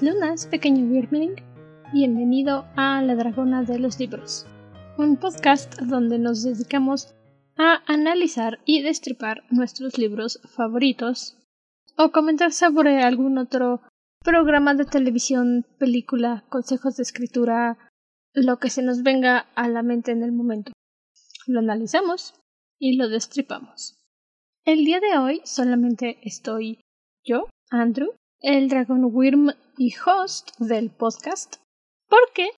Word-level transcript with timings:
Lunas, 0.00 0.46
pequeño 0.46 0.86
Wyrmling. 0.86 1.34
Bienvenido 1.92 2.64
a 2.76 3.02
La 3.02 3.14
Dragona 3.14 3.62
de 3.62 3.78
los 3.78 4.00
Libros, 4.00 4.46
un 4.96 5.18
podcast 5.18 5.78
donde 5.82 6.18
nos 6.18 6.42
dedicamos 6.42 7.14
a 7.58 7.82
analizar 7.86 8.60
y 8.64 8.80
destripar 8.80 9.42
nuestros 9.50 9.98
libros 9.98 10.40
favoritos 10.56 11.36
o 11.98 12.10
comentar 12.10 12.52
sobre 12.52 13.02
algún 13.02 13.36
otro 13.36 13.82
programa 14.20 14.72
de 14.74 14.86
televisión, 14.86 15.66
película, 15.78 16.44
consejos 16.48 16.96
de 16.96 17.02
escritura, 17.02 17.76
lo 18.32 18.58
que 18.58 18.70
se 18.70 18.82
nos 18.82 19.02
venga 19.02 19.40
a 19.54 19.68
la 19.68 19.82
mente 19.82 20.12
en 20.12 20.22
el 20.22 20.32
momento. 20.32 20.72
Lo 21.46 21.58
analizamos 21.58 22.34
y 22.78 22.96
lo 22.96 23.10
destripamos. 23.10 23.98
El 24.64 24.86
día 24.86 25.00
de 25.00 25.18
hoy 25.18 25.42
solamente 25.44 26.18
estoy 26.22 26.80
yo, 27.24 27.48
Andrew, 27.70 28.14
el 28.40 28.68
dragón 28.68 29.04
Wyrm 29.04 29.52
y 29.76 29.94
host 30.06 30.50
del 30.58 30.90
podcast, 30.90 31.56
porque 32.08 32.50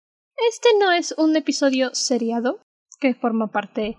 este 0.48 0.68
no 0.80 0.92
es 0.92 1.14
un 1.16 1.36
episodio 1.36 1.94
seriado 1.94 2.60
que 3.00 3.14
forma 3.14 3.48
parte 3.48 3.96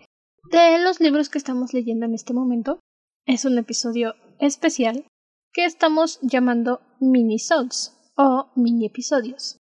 de 0.52 0.80
los 0.80 1.00
libros 1.00 1.30
que 1.30 1.38
estamos 1.38 1.74
leyendo 1.74 2.06
en 2.06 2.14
este 2.14 2.34
momento. 2.34 2.80
Es 3.26 3.46
un 3.46 3.58
episodio 3.58 4.16
especial 4.40 5.06
que 5.54 5.66
estamos 5.66 6.20
llamando 6.22 6.82
mini-sods 7.00 7.98
o 8.18 8.52
mini 8.56 8.86
episodios. 8.86 9.58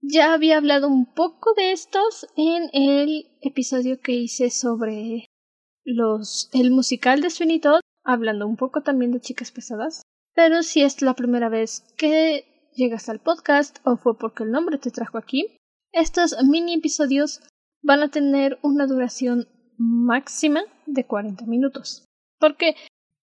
Ya 0.00 0.32
había 0.32 0.58
hablado 0.58 0.88
un 0.88 1.06
poco 1.06 1.54
de 1.54 1.72
estos 1.72 2.26
en 2.36 2.70
el 2.72 3.26
episodio 3.40 4.00
que 4.00 4.12
hice 4.12 4.50
sobre 4.50 5.26
los 5.84 6.50
el 6.52 6.70
musical 6.70 7.20
de 7.20 7.30
Sweeney 7.30 7.60
Todd, 7.60 7.80
hablando 8.04 8.46
un 8.46 8.56
poco 8.56 8.82
también 8.82 9.10
de 9.12 9.20
chicas 9.20 9.50
pesadas. 9.50 10.02
Pero 10.34 10.62
si 10.62 10.82
es 10.82 11.02
la 11.02 11.14
primera 11.14 11.48
vez 11.48 11.82
que 11.96 12.57
llegas 12.74 13.08
al 13.08 13.20
podcast 13.20 13.78
o 13.84 13.96
fue 13.96 14.16
porque 14.16 14.44
el 14.44 14.50
nombre 14.50 14.78
te 14.78 14.90
trajo 14.90 15.18
aquí, 15.18 15.56
estos 15.92 16.36
mini 16.44 16.74
episodios 16.74 17.40
van 17.82 18.02
a 18.02 18.10
tener 18.10 18.58
una 18.62 18.86
duración 18.86 19.48
máxima 19.78 20.62
de 20.86 21.06
40 21.06 21.46
minutos. 21.46 22.04
¿Por 22.38 22.56
qué? 22.56 22.74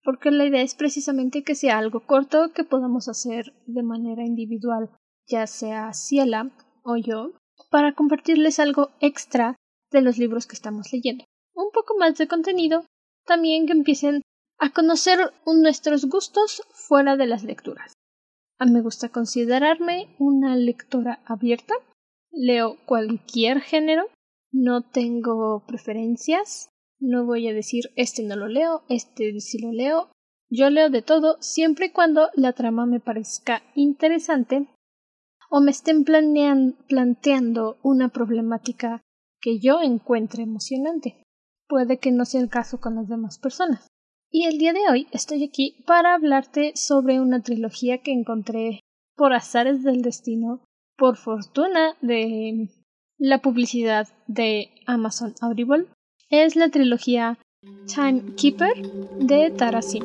Porque 0.04 0.32
la 0.32 0.46
idea 0.46 0.62
es 0.62 0.76
precisamente 0.76 1.44
que 1.44 1.56
sea 1.56 1.78
algo 1.78 2.06
corto 2.06 2.52
que 2.54 2.64
podamos 2.64 3.08
hacer 3.08 3.54
de 3.66 3.84
manera 3.84 4.24
individual, 4.24 4.90
ya 5.28 5.48
sea 5.48 5.94
Ciela 5.94 6.52
o 6.84 6.96
yo, 6.98 7.32
para 7.72 7.94
compartirles 7.94 8.60
algo 8.60 8.92
extra 9.00 9.56
de 9.92 10.02
los 10.02 10.18
libros 10.18 10.46
que 10.46 10.56
estamos 10.56 10.92
leyendo. 10.92 11.26
Un 11.54 11.72
poco 11.72 11.98
más 11.98 12.16
de 12.18 12.28
contenido, 12.28 12.86
también 13.26 13.66
que 13.66 13.74
empiecen 13.74 14.22
a 14.60 14.72
conocer 14.72 15.34
nuestros 15.46 16.06
gustos 16.06 16.62
fuera 16.74 17.18
de 17.18 17.26
las 17.26 17.44
lecturas. 17.44 17.94
Me 18.60 18.82
gusta 18.82 19.10
considerarme 19.10 20.16
una 20.18 20.56
lectora 20.56 21.20
abierta. 21.26 21.74
Leo 22.32 22.78
cualquier 22.86 23.62
género. 23.62 24.08
No 24.52 24.82
tengo 24.82 25.66
preferencias. 25.68 26.70
No 27.00 27.26
voy 27.26 27.48
a 27.48 27.54
decir 27.54 27.86
este 27.96 28.24
no 28.24 28.36
lo 28.36 28.48
leo, 28.48 28.84
este 28.88 29.40
sí 29.42 29.60
lo 29.60 29.72
leo. 29.72 30.10
Yo 30.50 30.70
leo 30.70 30.90
de 30.90 31.02
todo 31.02 31.38
siempre 31.42 31.88
y 31.88 31.92
cuando 31.92 32.30
la 32.36 32.54
trama 32.54 32.86
me 32.86 33.00
parezca 33.00 33.62
interesante 33.76 34.68
o 35.50 35.60
me 35.60 35.72
estén 35.72 36.06
planteando 36.06 37.78
una 37.84 38.10
problemática 38.10 39.02
que 39.42 39.60
yo 39.60 39.82
encuentre 39.82 40.44
emocionante. 40.44 41.24
Puede 41.68 41.98
que 41.98 42.12
no 42.12 42.26
sea 42.26 42.42
el 42.42 42.50
caso 42.50 42.80
con 42.80 42.96
las 42.96 43.10
demás 43.10 43.38
personas. 43.40 43.88
Y 44.38 44.48
el 44.48 44.58
día 44.58 44.74
de 44.74 44.82
hoy 44.92 45.08
estoy 45.14 45.46
aquí 45.46 45.78
para 45.88 46.14
hablarte 46.14 46.74
sobre 46.76 47.22
una 47.22 47.42
trilogía 47.42 48.00
que 48.00 48.12
encontré 48.12 48.82
por 49.16 49.32
azares 49.32 49.82
del 49.82 50.02
destino, 50.02 50.60
por 50.98 51.16
fortuna 51.16 51.96
de 52.02 52.68
la 53.18 53.42
publicidad 53.42 54.10
de 54.28 54.72
Amazon 54.88 55.36
Audible. 55.40 55.86
Es 56.30 56.58
la 56.58 56.68
trilogía 56.68 57.38
Timekeeper 57.88 58.74
de 59.20 59.52
Tarasin. 59.52 60.04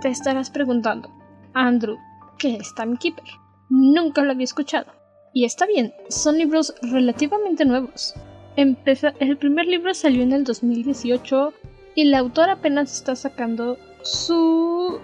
Te 0.00 0.08
estarás 0.08 0.48
preguntando, 0.48 1.10
Andrew, 1.52 1.98
¿qué 2.38 2.56
es 2.56 2.74
Timekeeper? 2.74 3.24
Nunca 3.68 4.22
lo 4.22 4.32
había 4.32 4.44
escuchado. 4.44 4.86
Y 5.34 5.44
está 5.44 5.66
bien, 5.66 5.92
son 6.08 6.38
libros 6.38 6.74
relativamente 6.80 7.66
nuevos. 7.66 8.14
el 8.56 9.36
primer 9.38 9.66
libro 9.66 9.92
salió 9.92 10.22
en 10.22 10.32
el 10.32 10.44
2018 10.44 11.52
y 11.94 12.04
la 12.04 12.18
autora 12.18 12.54
apenas 12.54 12.94
está 12.94 13.14
sacando 13.14 13.76
su 14.02 15.00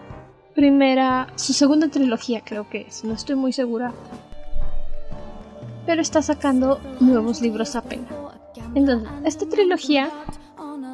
primera, 0.54 1.28
su 1.36 1.52
segunda 1.52 1.88
trilogía 1.88 2.40
creo 2.42 2.68
que 2.70 2.82
es, 2.88 3.04
no 3.04 3.12
estoy 3.12 3.36
muy 3.36 3.52
segura. 3.52 3.92
Pero 5.84 6.00
está 6.00 6.22
sacando 6.22 6.80
nuevos 7.00 7.42
libros 7.42 7.76
apenas. 7.76 8.10
Entonces, 8.74 9.08
esta 9.24 9.46
trilogía 9.46 10.10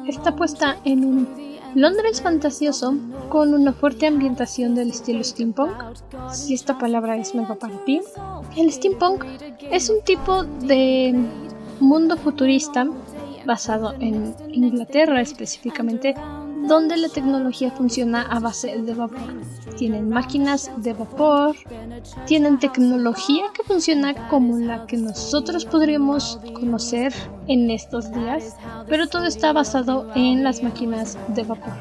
está 0.07 0.35
puesta 0.35 0.77
en 0.83 1.05
un 1.05 1.52
Londres 1.75 2.21
fantasioso 2.21 2.95
con 3.29 3.53
una 3.53 3.73
fuerte 3.73 4.05
ambientación 4.05 4.75
del 4.75 4.89
estilo 4.89 5.23
steampunk, 5.23 5.71
si 6.31 6.53
esta 6.53 6.77
palabra 6.77 7.17
es 7.17 7.33
nueva 7.33 7.55
para 7.55 7.83
ti. 7.83 7.99
El 8.55 8.71
steampunk 8.71 9.25
es 9.71 9.89
un 9.89 10.03
tipo 10.03 10.43
de 10.43 11.15
mundo 11.79 12.15
futurista 12.17 12.87
basado 13.45 13.93
en 13.99 14.35
Inglaterra 14.49 15.19
específicamente, 15.21 16.13
donde 16.67 16.95
la 16.95 17.09
tecnología 17.09 17.71
funciona 17.71 18.21
a 18.21 18.39
base 18.39 18.79
de 18.79 18.93
vapor. 18.93 19.33
Tienen 19.77 20.09
máquinas 20.09 20.71
de 20.77 20.93
vapor, 20.93 21.55
tienen 22.25 22.59
tecnología 22.59 23.45
que 23.53 23.63
funciona 23.63 24.29
como 24.29 24.57
la 24.57 24.85
que 24.85 24.97
nosotros 24.97 25.65
podríamos 25.65 26.39
conocer 26.53 27.13
en 27.47 27.71
estos 27.71 28.11
días, 28.11 28.55
pero 28.87 29.07
todo 29.07 29.25
está 29.25 29.51
basado 29.51 30.11
en 30.15 30.43
las 30.43 30.61
máquinas 30.63 31.17
de 31.29 31.43
vapor. 31.43 31.73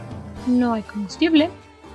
No 0.47 0.73
hay 0.73 0.83
combustible, 0.83 1.51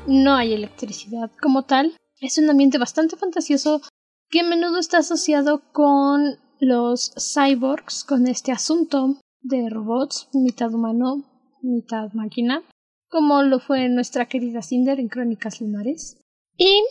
no 0.08 0.34
hay 0.36 0.54
electricidad 0.54 1.32
como 1.42 1.64
tal. 1.64 1.96
Es 2.22 2.38
un 2.38 2.50
ambiente 2.50 2.78
bastante 2.78 3.18
fantasioso 3.18 3.82
que 4.30 4.42
a 4.42 4.44
menudo 4.44 4.80
está 4.80 5.00
asociado 5.00 5.62
con 5.72 6.38
los 6.60 7.14
cyborgs, 7.18 8.04
con 8.04 8.28
este 8.28 8.52
asunto 8.52 9.18
de 9.42 9.70
robots, 9.70 10.30
mitad 10.34 10.74
humano, 10.74 11.24
mitad 11.62 12.12
máquina, 12.14 12.62
como 13.18 13.42
lo 13.42 13.60
fue 13.60 13.90
nuestra 13.90 14.28
querida 14.28 14.62
Cinder 14.62 15.00
en 15.00 15.08
Crónicas 15.08 15.60
Lunares. 15.60 16.22
Y 16.56 16.84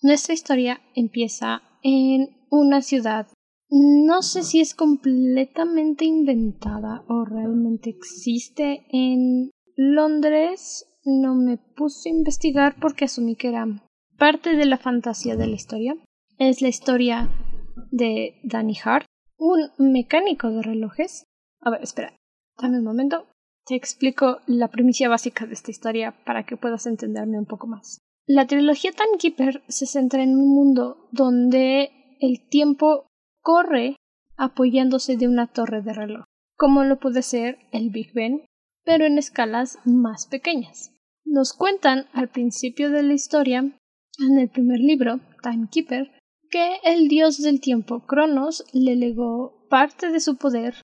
nuestra 0.00 0.32
historia 0.32 0.80
empieza 0.94 1.60
en 1.82 2.30
una 2.50 2.80
ciudad. 2.80 3.26
No 3.68 4.22
sé 4.22 4.42
si 4.42 4.62
es 4.62 4.74
completamente 4.74 6.06
inventada 6.06 7.04
o 7.08 7.26
realmente 7.26 7.90
existe 7.90 8.86
en 8.90 9.50
Londres. 9.76 10.86
No 11.04 11.34
me 11.34 11.58
puse 11.58 12.08
a 12.08 12.12
investigar 12.12 12.76
porque 12.80 13.04
asumí 13.04 13.36
que 13.36 13.48
era 13.48 13.66
parte 14.16 14.56
de 14.56 14.64
la 14.64 14.78
fantasía 14.78 15.36
de 15.36 15.46
la 15.46 15.56
historia. 15.56 15.94
Es 16.38 16.62
la 16.62 16.68
historia 16.68 17.28
de 17.90 18.40
Danny 18.44 18.78
Hart, 18.82 19.04
un 19.36 19.68
mecánico 19.92 20.48
de 20.48 20.62
relojes. 20.62 21.24
A 21.60 21.68
ver, 21.68 21.82
espera, 21.82 22.16
dame 22.58 22.78
un 22.78 22.84
momento. 22.84 23.26
Te 23.66 23.74
explico 23.74 24.40
la 24.46 24.68
primicia 24.68 25.08
básica 25.08 25.46
de 25.46 25.54
esta 25.54 25.70
historia 25.70 26.14
para 26.24 26.44
que 26.44 26.56
puedas 26.56 26.86
entenderme 26.86 27.38
un 27.38 27.46
poco 27.46 27.66
más. 27.66 27.98
La 28.26 28.46
trilogía 28.46 28.92
Timekeeper 28.92 29.62
se 29.68 29.86
centra 29.86 30.22
en 30.22 30.36
un 30.36 30.48
mundo 30.48 31.08
donde 31.12 31.90
el 32.20 32.48
tiempo 32.48 33.06
corre 33.42 33.96
apoyándose 34.36 35.16
de 35.16 35.28
una 35.28 35.46
torre 35.46 35.82
de 35.82 35.92
reloj, 35.92 36.24
como 36.56 36.84
lo 36.84 36.98
puede 36.98 37.22
ser 37.22 37.58
el 37.72 37.90
Big 37.90 38.12
Ben, 38.14 38.44
pero 38.84 39.04
en 39.04 39.18
escalas 39.18 39.78
más 39.84 40.26
pequeñas. 40.26 40.92
Nos 41.24 41.52
cuentan 41.52 42.06
al 42.12 42.28
principio 42.28 42.90
de 42.90 43.02
la 43.02 43.12
historia, 43.12 43.60
en 43.60 44.38
el 44.38 44.48
primer 44.48 44.80
libro, 44.80 45.20
Timekeeper, 45.42 46.10
que 46.50 46.76
el 46.84 47.08
dios 47.08 47.40
del 47.42 47.60
tiempo, 47.60 48.00
Cronos, 48.06 48.64
le 48.72 48.96
legó 48.96 49.66
parte 49.68 50.10
de 50.10 50.20
su 50.20 50.36
poder 50.36 50.74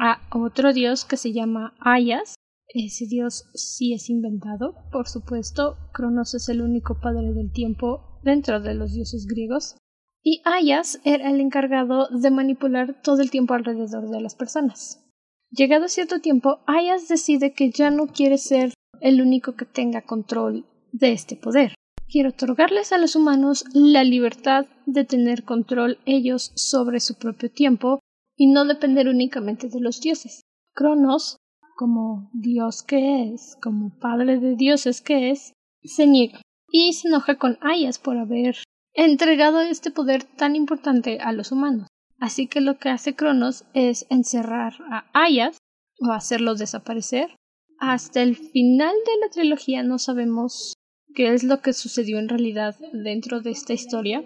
a 0.00 0.20
otro 0.30 0.72
dios 0.72 1.04
que 1.04 1.16
se 1.16 1.32
llama 1.32 1.74
Ayas. 1.80 2.34
Ese 2.68 3.06
dios 3.06 3.44
sí 3.54 3.92
es 3.92 4.08
inventado, 4.08 4.74
por 4.90 5.08
supuesto. 5.08 5.76
Cronos 5.92 6.34
es 6.34 6.48
el 6.48 6.62
único 6.62 7.00
padre 7.00 7.32
del 7.32 7.52
tiempo 7.52 8.18
dentro 8.22 8.60
de 8.60 8.74
los 8.74 8.92
dioses 8.92 9.26
griegos. 9.26 9.76
Y 10.22 10.40
Ayas 10.44 11.00
era 11.04 11.30
el 11.30 11.40
encargado 11.40 12.08
de 12.08 12.30
manipular 12.30 13.02
todo 13.02 13.20
el 13.20 13.30
tiempo 13.30 13.54
alrededor 13.54 14.08
de 14.08 14.20
las 14.20 14.34
personas. 14.34 15.04
Llegado 15.50 15.88
cierto 15.88 16.20
tiempo, 16.20 16.60
Ayas 16.66 17.08
decide 17.08 17.52
que 17.52 17.70
ya 17.70 17.90
no 17.90 18.06
quiere 18.06 18.38
ser 18.38 18.72
el 19.00 19.20
único 19.20 19.54
que 19.54 19.66
tenga 19.66 20.02
control 20.02 20.64
de 20.92 21.12
este 21.12 21.36
poder. 21.36 21.74
quiere 22.08 22.28
otorgarles 22.28 22.92
a 22.92 22.98
los 22.98 23.16
humanos 23.16 23.64
la 23.72 24.04
libertad 24.04 24.66
de 24.84 25.04
tener 25.04 25.44
control 25.44 25.98
ellos 26.04 26.52
sobre 26.54 27.00
su 27.00 27.14
propio 27.14 27.50
tiempo 27.50 28.00
y 28.36 28.48
no 28.48 28.64
depender 28.64 29.08
únicamente 29.08 29.68
de 29.68 29.80
los 29.80 30.00
dioses. 30.00 30.42
Cronos, 30.74 31.36
como 31.76 32.30
dios 32.32 32.82
que 32.82 33.32
es, 33.32 33.56
como 33.62 33.98
padre 33.98 34.38
de 34.38 34.56
dioses 34.56 35.00
que 35.00 35.30
es, 35.30 35.52
se 35.82 36.06
niega 36.06 36.40
y 36.70 36.94
se 36.94 37.08
enoja 37.08 37.36
con 37.36 37.58
Ayas 37.60 37.98
por 37.98 38.16
haber 38.16 38.56
entregado 38.94 39.60
este 39.60 39.90
poder 39.90 40.24
tan 40.24 40.56
importante 40.56 41.18
a 41.20 41.32
los 41.32 41.52
humanos. 41.52 41.88
Así 42.18 42.46
que 42.46 42.60
lo 42.60 42.78
que 42.78 42.88
hace 42.88 43.14
Cronos 43.14 43.64
es 43.74 44.06
encerrar 44.10 44.74
a 44.90 45.04
Ayas 45.12 45.58
o 46.00 46.12
hacerlo 46.12 46.54
desaparecer. 46.54 47.34
Hasta 47.78 48.22
el 48.22 48.36
final 48.36 48.94
de 49.06 49.20
la 49.20 49.30
trilogía 49.30 49.82
no 49.82 49.98
sabemos 49.98 50.74
qué 51.14 51.34
es 51.34 51.42
lo 51.42 51.60
que 51.60 51.72
sucedió 51.72 52.18
en 52.18 52.28
realidad 52.28 52.76
dentro 52.92 53.40
de 53.40 53.50
esta 53.50 53.72
historia, 53.72 54.24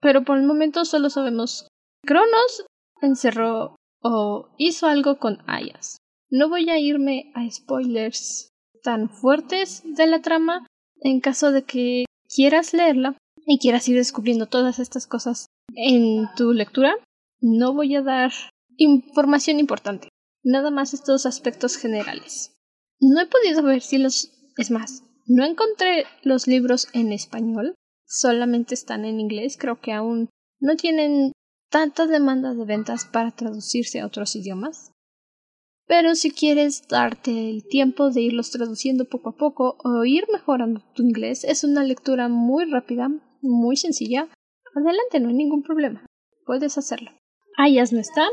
pero 0.00 0.24
por 0.24 0.38
el 0.38 0.44
momento 0.44 0.84
solo 0.84 1.10
sabemos 1.10 1.68
Cronos 2.04 2.64
encerró 3.02 3.76
o 4.02 4.48
hizo 4.58 4.86
algo 4.86 5.18
con 5.18 5.38
Ayas. 5.46 5.98
No 6.30 6.48
voy 6.48 6.68
a 6.70 6.78
irme 6.78 7.32
a 7.34 7.48
spoilers 7.50 8.50
tan 8.82 9.10
fuertes 9.10 9.82
de 9.84 10.06
la 10.06 10.20
trama 10.20 10.66
en 11.00 11.20
caso 11.20 11.52
de 11.52 11.62
que 11.62 12.04
quieras 12.34 12.74
leerla 12.74 13.16
y 13.46 13.58
quieras 13.58 13.88
ir 13.88 13.96
descubriendo 13.96 14.46
todas 14.46 14.78
estas 14.78 15.06
cosas 15.06 15.46
en 15.74 16.28
tu 16.36 16.52
lectura. 16.52 16.94
No 17.40 17.72
voy 17.72 17.94
a 17.96 18.02
dar 18.02 18.32
información 18.76 19.58
importante, 19.58 20.08
nada 20.42 20.70
más 20.70 20.94
estos 20.94 21.26
aspectos 21.26 21.76
generales. 21.76 22.52
No 23.00 23.20
he 23.20 23.26
podido 23.26 23.62
ver 23.62 23.80
si 23.80 23.98
los... 23.98 24.32
Es 24.56 24.70
más, 24.70 25.04
no 25.26 25.44
encontré 25.44 26.04
los 26.22 26.46
libros 26.46 26.88
en 26.92 27.12
español, 27.12 27.74
solamente 28.06 28.74
están 28.74 29.04
en 29.04 29.20
inglés, 29.20 29.56
creo 29.58 29.80
que 29.80 29.92
aún 29.92 30.30
no 30.60 30.76
tienen 30.76 31.32
tanta 31.70 32.06
demanda 32.06 32.54
de 32.54 32.64
ventas 32.64 33.04
para 33.04 33.30
traducirse 33.30 34.00
a 34.00 34.06
otros 34.06 34.34
idiomas. 34.36 34.92
Pero 35.86 36.14
si 36.14 36.30
quieres 36.30 36.86
darte 36.88 37.50
el 37.50 37.66
tiempo 37.66 38.10
de 38.10 38.20
irlos 38.20 38.50
traduciendo 38.50 39.06
poco 39.06 39.30
a 39.30 39.36
poco 39.36 39.78
o 39.82 40.04
ir 40.04 40.26
mejorando 40.30 40.82
tu 40.94 41.02
inglés, 41.02 41.44
es 41.44 41.64
una 41.64 41.82
lectura 41.82 42.28
muy 42.28 42.70
rápida, 42.70 43.10
muy 43.40 43.76
sencilla. 43.76 44.28
Adelante, 44.74 45.20
no 45.20 45.28
hay 45.28 45.34
ningún 45.34 45.62
problema. 45.62 46.04
Puedes 46.44 46.76
hacerlo. 46.76 47.10
Ayas 47.56 47.92
no 47.92 48.00
están, 48.00 48.30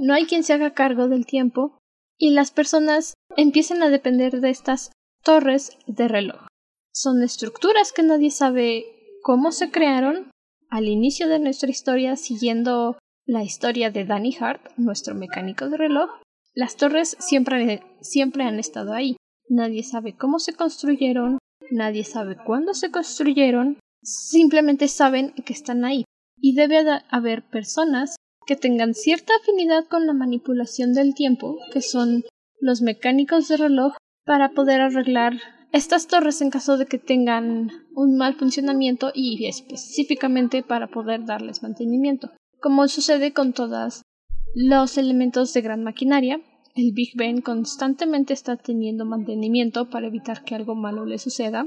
no 0.00 0.14
hay 0.14 0.26
quien 0.26 0.44
se 0.44 0.52
haga 0.52 0.74
cargo 0.74 1.08
del 1.08 1.26
tiempo 1.26 1.78
y 2.18 2.30
las 2.30 2.50
personas 2.50 3.14
empiezan 3.36 3.82
a 3.82 3.88
depender 3.88 4.40
de 4.40 4.50
estas 4.50 4.92
torres 5.22 5.78
de 5.86 6.08
reloj. 6.08 6.46
Son 6.92 7.22
estructuras 7.22 7.92
que 7.92 8.02
nadie 8.02 8.30
sabe 8.30 8.84
cómo 9.22 9.52
se 9.52 9.70
crearon 9.70 10.30
al 10.70 10.88
inicio 10.88 11.28
de 11.28 11.38
nuestra 11.38 11.70
historia 11.70 12.16
siguiendo 12.16 12.98
la 13.26 13.42
historia 13.42 13.90
de 13.90 14.04
Danny 14.04 14.36
Hart, 14.38 14.62
nuestro 14.76 15.14
mecánico 15.14 15.68
de 15.68 15.76
reloj. 15.76 16.10
Las 16.54 16.76
torres 16.76 17.16
siempre, 17.20 17.82
siempre 18.00 18.44
han 18.44 18.58
estado 18.58 18.92
ahí. 18.92 19.16
Nadie 19.48 19.82
sabe 19.82 20.16
cómo 20.16 20.38
se 20.38 20.54
construyeron, 20.54 21.38
nadie 21.70 22.04
sabe 22.04 22.36
cuándo 22.36 22.74
se 22.74 22.90
construyeron, 22.90 23.78
simplemente 24.02 24.88
saben 24.88 25.32
que 25.32 25.52
están 25.52 25.84
ahí. 25.84 26.04
Y 26.40 26.54
debe 26.54 26.84
haber 27.10 27.42
personas 27.48 28.16
que 28.46 28.56
tengan 28.56 28.94
cierta 28.94 29.34
afinidad 29.36 29.84
con 29.86 30.06
la 30.06 30.14
manipulación 30.14 30.94
del 30.94 31.14
tiempo, 31.14 31.58
que 31.72 31.82
son 31.82 32.24
los 32.60 32.80
mecánicos 32.80 33.48
de 33.48 33.56
reloj 33.56 33.94
para 34.24 34.50
poder 34.50 34.80
arreglar 34.80 35.34
estas 35.72 36.06
torres 36.06 36.40
en 36.40 36.50
caso 36.50 36.76
de 36.78 36.86
que 36.86 36.98
tengan 36.98 37.70
un 37.94 38.16
mal 38.16 38.34
funcionamiento 38.34 39.10
y 39.14 39.46
específicamente 39.46 40.62
para 40.62 40.88
poder 40.88 41.24
darles 41.24 41.62
mantenimiento. 41.62 42.30
Como 42.60 42.88
sucede 42.88 43.32
con 43.32 43.52
todos 43.52 44.02
los 44.54 44.98
elementos 44.98 45.52
de 45.52 45.60
gran 45.60 45.84
maquinaria, 45.84 46.40
el 46.74 46.92
Big 46.92 47.16
Ben 47.16 47.40
constantemente 47.40 48.32
está 48.32 48.56
teniendo 48.56 49.04
mantenimiento 49.04 49.90
para 49.90 50.06
evitar 50.06 50.44
que 50.44 50.54
algo 50.54 50.74
malo 50.74 51.04
le 51.04 51.18
suceda. 51.18 51.66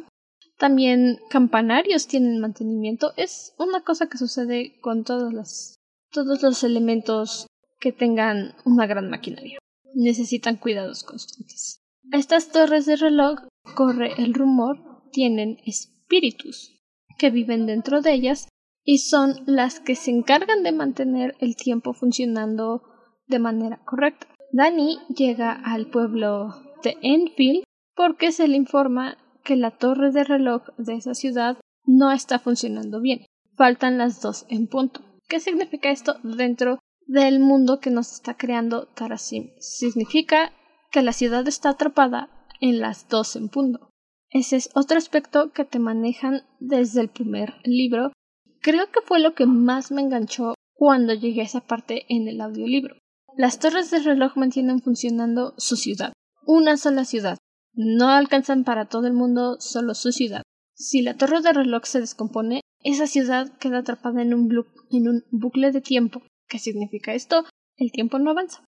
También 0.58 1.20
campanarios 1.30 2.08
tienen 2.08 2.40
mantenimiento. 2.40 3.14
Es 3.18 3.54
una 3.58 3.82
cosa 3.82 4.08
que 4.08 4.18
sucede 4.18 4.80
con 4.82 5.04
todos 5.04 5.78
todos 6.12 6.42
los 6.42 6.64
elementos 6.64 7.48
que 7.80 7.92
tengan 7.92 8.54
una 8.66 8.86
gran 8.86 9.10
maquinaria. 9.10 9.60
Necesitan 9.94 10.58
cuidados 10.58 11.04
constantes. 11.04 11.82
Estas 12.12 12.50
torres 12.50 12.86
de 12.86 12.96
reloj, 12.96 13.40
corre 13.76 14.14
el 14.18 14.34
rumor, 14.34 14.78
tienen 15.12 15.58
espíritus 15.66 16.82
que 17.18 17.30
viven 17.30 17.66
dentro 17.66 18.02
de 18.02 18.14
ellas 18.14 18.48
y 18.84 19.00
son 19.00 19.36
las 19.46 19.80
que 19.80 19.96
se 19.96 20.12
encargan 20.12 20.64
de 20.64 20.72
mantener 20.72 21.36
el 21.40 21.56
tiempo 21.56 21.94
funcionando 21.94 22.82
de 23.28 23.40
manera 23.40 23.82
correcta. 23.86 24.28
Danny 24.52 24.98
llega 25.16 25.52
al 25.52 25.88
pueblo 25.88 26.56
de 26.84 26.98
Enfield 27.02 27.64
porque 27.96 28.32
se 28.32 28.48
le 28.48 28.58
informa 28.58 29.18
que 29.44 29.56
la 29.56 29.72
torre 29.72 30.12
de 30.12 30.24
reloj 30.24 30.64
de 30.78 30.96
esa 30.96 31.14
ciudad 31.14 31.58
no 31.86 32.12
está 32.12 32.40
funcionando 32.40 33.02
bien. 33.02 33.26
Faltan 33.56 33.98
las 33.98 34.22
dos 34.22 34.46
en 34.50 34.68
punto. 34.68 35.02
¿Qué 35.28 35.40
significa 35.40 35.90
esto 35.90 36.16
dentro 36.24 36.80
del 37.06 37.40
mundo 37.40 37.80
que 37.80 37.92
nos 37.92 38.12
está 38.14 38.36
creando 38.36 38.88
Tarasim? 38.88 39.52
Significa 39.60 40.52
que 40.92 41.02
la 41.02 41.14
ciudad 41.14 41.48
está 41.48 41.70
atrapada 41.70 42.41
en 42.62 42.80
las 42.80 43.10
dos 43.10 43.36
en 43.36 43.50
punto. 43.50 43.90
Ese 44.30 44.56
es 44.56 44.70
otro 44.76 44.98
aspecto 44.98 45.52
que 45.52 45.66
te 45.66 45.80
manejan 45.80 46.44
desde 46.60 47.02
el 47.02 47.10
primer 47.10 47.56
libro. 47.66 48.14
Creo 48.62 48.90
que 48.92 49.02
fue 49.06 49.20
lo 49.20 49.36
que 49.36 49.46
más 49.46 49.92
me 49.92 50.02
enganchó 50.02 50.54
cuando 50.74 51.14
llegué 51.14 51.42
a 51.42 51.46
esa 51.46 51.62
parte 51.62 52.06
en 52.08 52.30
el 52.30 52.40
audiolibro. 52.40 52.96
Las 53.36 53.60
torres 53.60 53.92
de 53.92 54.00
reloj 54.00 54.38
mantienen 54.38 54.82
funcionando 54.82 55.54
su 55.58 55.76
ciudad, 55.76 56.14
una 56.46 56.78
sola 56.78 57.04
ciudad. 57.04 57.38
No 57.74 58.10
alcanzan 58.10 58.64
para 58.64 58.88
todo 58.88 59.08
el 59.08 59.14
mundo 59.14 59.58
solo 59.60 59.94
su 59.96 60.12
ciudad. 60.12 60.44
Si 60.76 61.02
la 61.02 61.16
torre 61.18 61.42
de 61.42 61.54
reloj 61.54 61.84
se 61.86 62.00
descompone, 62.00 62.62
esa 62.84 63.08
ciudad 63.08 63.58
queda 63.60 63.80
atrapada 63.80 64.22
en 64.22 64.34
un, 64.34 64.50
en 64.90 65.08
un 65.08 65.24
bucle 65.32 65.72
de 65.72 65.82
tiempo. 65.82 66.24
¿Qué 66.48 66.60
significa 66.60 67.14
esto? 67.14 67.46
El 67.78 67.92
tiempo 67.92 68.20
no 68.20 68.32
avanza. 68.32 68.64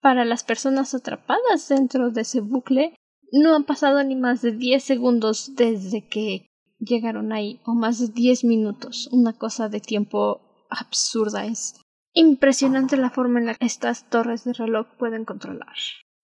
Para 0.00 0.24
las 0.24 0.44
personas 0.44 0.94
atrapadas 0.94 1.68
dentro 1.68 2.10
de 2.10 2.22
ese 2.22 2.40
bucle, 2.40 2.94
no 3.32 3.54
han 3.54 3.64
pasado 3.64 4.02
ni 4.02 4.16
más 4.16 4.42
de 4.42 4.52
10 4.52 4.82
segundos 4.82 5.54
desde 5.54 6.06
que 6.06 6.46
llegaron 6.78 7.32
ahí, 7.32 7.60
o 7.64 7.74
más 7.74 7.98
de 7.98 8.08
10 8.08 8.44
minutos. 8.44 9.08
Una 9.12 9.32
cosa 9.32 9.68
de 9.68 9.80
tiempo 9.80 10.40
absurda. 10.70 11.44
Es 11.44 11.80
impresionante 12.12 12.96
la 12.96 13.10
forma 13.10 13.38
en 13.40 13.46
la 13.46 13.54
que 13.54 13.66
estas 13.66 14.08
torres 14.08 14.44
de 14.44 14.52
reloj 14.52 14.86
pueden 14.98 15.24
controlar 15.24 15.76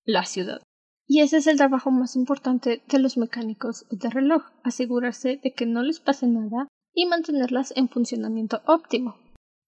la 0.05 0.25
ciudad. 0.25 0.63
Y 1.07 1.21
ese 1.21 1.37
es 1.37 1.47
el 1.47 1.59
trabajo 1.59 1.91
más 1.91 2.17
importante 2.17 2.83
de 2.89 2.99
los 2.99 3.19
mecánicos 3.19 3.87
de 3.91 4.09
reloj, 4.09 4.43
asegurarse 4.63 5.39
de 5.43 5.53
que 5.53 5.67
no 5.67 5.83
les 5.83 6.01
pase 6.01 6.27
nada 6.27 6.69
y 6.95 7.07
mantenerlas 7.07 7.75
en 7.77 7.89
funcionamiento 7.89 8.63
óptimo. 8.67 9.17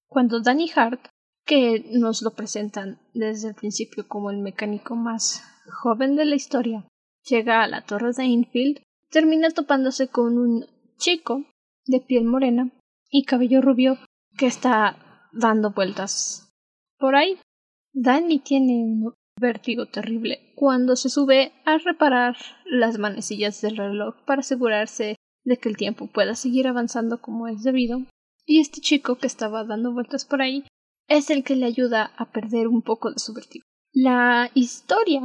Cuando 0.09 0.40
Danny 0.40 0.71
Hart 0.75 1.00
que 1.45 1.85
nos 1.93 2.23
lo 2.23 2.33
presentan 2.33 2.99
desde 3.14 3.49
el 3.49 3.55
principio 3.55 4.09
como 4.09 4.31
el 4.31 4.38
mecánico 4.38 4.97
más 4.97 5.43
joven 5.81 6.16
de 6.16 6.25
la 6.25 6.35
historia, 6.35 6.85
llega 7.28 7.62
a 7.62 7.68
la 7.68 7.83
torre 7.83 8.12
de 8.12 8.25
Enfield, 8.25 8.83
termina 9.11 9.50
topándose 9.50 10.09
con 10.09 10.38
un 10.38 10.66
chico 10.97 11.45
de 11.85 12.00
piel 12.00 12.25
morena 12.25 12.71
y 13.11 13.25
cabello 13.25 13.61
rubio 13.61 13.99
que 14.37 14.47
está 14.47 15.28
dando 15.33 15.71
vueltas 15.71 16.52
por 16.99 17.14
ahí. 17.14 17.38
Danny 17.92 18.38
tiene 18.40 18.75
un 18.75 19.14
vértigo 19.38 19.87
terrible 19.87 20.52
cuando 20.54 20.97
se 20.97 21.09
sube 21.09 21.52
a 21.64 21.78
reparar 21.78 22.37
las 22.64 22.99
manecillas 22.99 23.61
del 23.61 23.76
reloj 23.76 24.16
para 24.25 24.40
asegurarse 24.40 25.16
de 25.45 25.56
que 25.59 25.68
el 25.68 25.76
tiempo 25.76 26.09
pueda 26.09 26.35
seguir 26.35 26.66
avanzando 26.66 27.21
como 27.21 27.47
es 27.49 27.62
debido. 27.62 28.02
Y 28.45 28.61
este 28.61 28.80
chico 28.80 29.16
que 29.16 29.26
estaba 29.26 29.64
dando 29.64 29.92
vueltas 29.92 30.25
por 30.25 30.42
ahí 30.42 30.64
es 31.09 31.30
el 31.30 31.45
que 31.45 31.56
le 31.56 31.66
ayuda 31.66 32.12
a 32.16 32.30
perder 32.30 32.68
un 32.68 32.83
poco 32.83 33.11
de 33.11 33.18
su 33.18 33.33
vértigo. 33.33 33.64
La 33.92 34.50
historia 34.54 35.23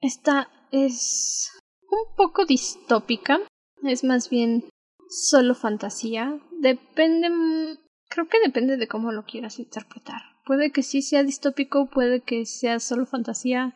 esta 0.00 0.48
es 0.72 1.50
un 1.90 2.16
poco 2.16 2.44
distópica, 2.44 3.40
es 3.82 4.04
más 4.04 4.30
bien 4.30 4.64
solo 5.08 5.54
fantasía. 5.54 6.40
Depende, 6.60 7.28
creo 8.08 8.28
que 8.28 8.40
depende 8.40 8.76
de 8.76 8.88
cómo 8.88 9.12
lo 9.12 9.24
quieras 9.24 9.58
interpretar. 9.58 10.22
Puede 10.44 10.72
que 10.72 10.82
sí 10.82 11.02
sea 11.02 11.22
distópico, 11.22 11.86
puede 11.86 12.20
que 12.22 12.46
sea 12.46 12.80
solo 12.80 13.06
fantasía. 13.06 13.74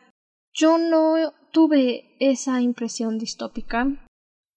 Yo 0.53 0.77
no 0.77 1.33
tuve 1.51 2.15
esa 2.19 2.61
impresión 2.61 3.17
distópica, 3.17 3.87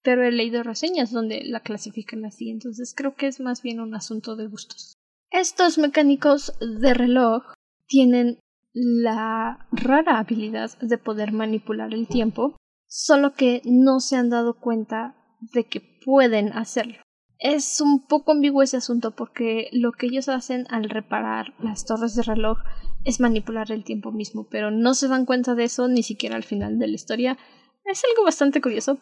pero 0.01 0.23
he 0.23 0.31
leído 0.31 0.63
reseñas 0.63 1.11
donde 1.11 1.43
la 1.43 1.59
clasifican 1.59 2.25
así, 2.25 2.49
entonces 2.49 2.93
creo 2.95 3.15
que 3.15 3.27
es 3.27 3.39
más 3.39 3.61
bien 3.61 3.79
un 3.79 3.93
asunto 3.95 4.35
de 4.35 4.47
gustos. 4.47 4.93
Estos 5.31 5.77
mecánicos 5.77 6.53
de 6.59 6.93
reloj 6.93 7.43
tienen 7.87 8.39
la 8.73 9.67
rara 9.71 10.19
habilidad 10.19 10.77
de 10.79 10.97
poder 10.97 11.31
manipular 11.31 11.93
el 11.93 12.07
tiempo, 12.07 12.55
solo 12.87 13.33
que 13.33 13.61
no 13.65 13.99
se 13.99 14.15
han 14.15 14.29
dado 14.29 14.59
cuenta 14.59 15.15
de 15.53 15.65
que 15.65 15.81
pueden 16.05 16.53
hacerlo. 16.53 16.97
es 17.41 17.79
un 17.79 18.05
poco 18.05 18.33
ambiguo 18.33 18.61
ese 18.61 18.75
asunto 18.75 19.11
porque 19.11 19.69
lo 19.71 19.93
que 19.93 20.07
ellos 20.07 20.27
hacen 20.27 20.67
al 20.69 20.89
reparar 20.89 21.53
las 21.59 21.85
torres 21.85 22.13
de 22.15 22.23
reloj 22.23 22.57
es 23.05 23.21
manipular 23.21 23.71
el 23.71 23.85
tiempo 23.85 24.11
mismo, 24.11 24.47
pero 24.49 24.71
no 24.71 24.93
se 24.93 25.07
dan 25.07 25.25
cuenta 25.25 25.55
de 25.55 25.63
eso 25.63 25.87
ni 25.87 26.03
siquiera 26.03 26.35
al 26.35 26.43
final 26.43 26.77
de 26.79 26.87
la 26.87 26.95
historia. 26.95 27.37
Es 27.85 28.03
algo 28.03 28.25
bastante 28.25 28.59
curioso, 28.59 28.99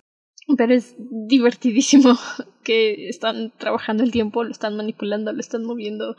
pero 0.56 0.74
es 0.74 0.96
divertidísimo 1.00 2.16
que 2.64 3.10
están 3.10 3.52
trabajando 3.58 4.04
el 4.04 4.12
tiempo, 4.12 4.44
lo 4.44 4.52
están 4.52 4.78
manipulando, 4.78 5.34
lo 5.34 5.40
están 5.40 5.64
moviendo 5.64 6.16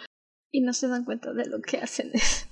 y 0.50 0.62
no 0.62 0.72
se 0.72 0.88
dan 0.88 1.04
cuenta 1.04 1.32
de 1.32 1.46
lo 1.46 1.60
que 1.60 1.78
hacen. 1.78 2.10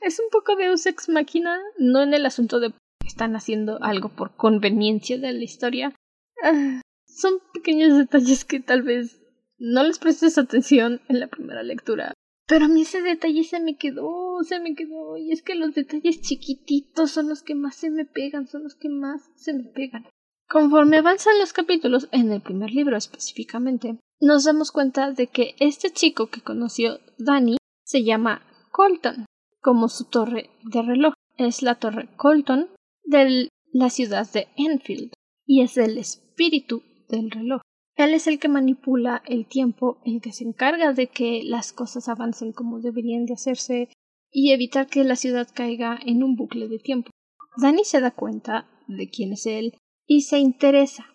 Es 0.00 0.18
un 0.18 0.26
poco 0.30 0.56
de 0.56 0.66
ex 0.66 1.08
máquina, 1.08 1.58
no 1.78 2.02
en 2.02 2.14
el 2.14 2.26
asunto 2.26 2.60
de 2.60 2.70
que 2.70 3.08
están 3.08 3.36
haciendo 3.36 3.82
algo 3.82 4.08
por 4.08 4.36
conveniencia 4.36 5.18
de 5.18 5.32
la 5.32 5.44
historia. 5.44 5.94
Ah, 6.42 6.80
son 7.06 7.34
pequeños 7.52 7.96
detalles 7.96 8.44
que 8.44 8.60
tal 8.60 8.82
vez 8.82 9.20
no 9.58 9.84
les 9.84 9.98
prestes 9.98 10.38
atención 10.38 11.00
en 11.08 11.20
la 11.20 11.28
primera 11.28 11.62
lectura. 11.62 12.12
Pero 12.46 12.64
a 12.64 12.68
mí 12.68 12.82
ese 12.82 13.00
detalle 13.00 13.44
se 13.44 13.60
me 13.60 13.76
quedó, 13.76 14.42
se 14.42 14.60
me 14.60 14.74
quedó. 14.74 15.16
Y 15.16 15.32
es 15.32 15.42
que 15.42 15.54
los 15.54 15.74
detalles 15.74 16.20
chiquititos 16.20 17.10
son 17.10 17.28
los 17.28 17.42
que 17.42 17.54
más 17.54 17.76
se 17.76 17.90
me 17.90 18.04
pegan, 18.04 18.46
son 18.48 18.64
los 18.64 18.74
que 18.74 18.88
más 18.88 19.30
se 19.36 19.54
me 19.54 19.64
pegan. 19.64 20.06
Conforme 20.48 20.98
avanzan 20.98 21.38
los 21.38 21.52
capítulos, 21.52 22.08
en 22.12 22.30
el 22.30 22.42
primer 22.42 22.70
libro 22.70 22.96
específicamente, 22.96 23.98
nos 24.20 24.44
damos 24.44 24.70
cuenta 24.70 25.12
de 25.12 25.28
que 25.28 25.54
este 25.60 25.90
chico 25.90 26.26
que 26.26 26.42
conoció 26.42 26.98
Danny 27.16 27.56
se 27.84 28.04
llama 28.04 28.42
Colton, 28.70 29.24
como 29.62 29.88
su 29.88 30.04
torre 30.04 30.50
de 30.64 30.82
reloj. 30.82 31.14
Es 31.38 31.62
la 31.62 31.76
torre 31.76 32.08
Colton 32.16 32.68
de 33.04 33.48
la 33.72 33.88
ciudad 33.88 34.30
de 34.30 34.48
Enfield 34.56 35.12
y 35.46 35.62
es 35.62 35.78
el 35.78 35.96
espíritu 35.96 36.82
del 37.08 37.30
reloj. 37.30 37.62
Él 37.96 38.14
es 38.14 38.26
el 38.26 38.38
que 38.38 38.48
manipula 38.48 39.22
el 39.26 39.46
tiempo, 39.46 40.00
el 40.04 40.20
que 40.20 40.32
se 40.32 40.44
encarga 40.44 40.92
de 40.92 41.08
que 41.08 41.42
las 41.44 41.72
cosas 41.72 42.08
avancen 42.08 42.52
como 42.52 42.80
deberían 42.80 43.26
de 43.26 43.34
hacerse 43.34 43.88
y 44.30 44.52
evitar 44.52 44.86
que 44.86 45.04
la 45.04 45.16
ciudad 45.16 45.48
caiga 45.54 45.98
en 46.04 46.22
un 46.22 46.36
bucle 46.36 46.68
de 46.68 46.78
tiempo. 46.78 47.10
Danny 47.56 47.84
se 47.84 48.00
da 48.00 48.10
cuenta 48.10 48.66
de 48.88 49.08
quién 49.10 49.32
es 49.32 49.46
él 49.46 49.74
y 50.06 50.22
se 50.22 50.38
interesa. 50.38 51.06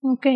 Ok, 0.00 0.26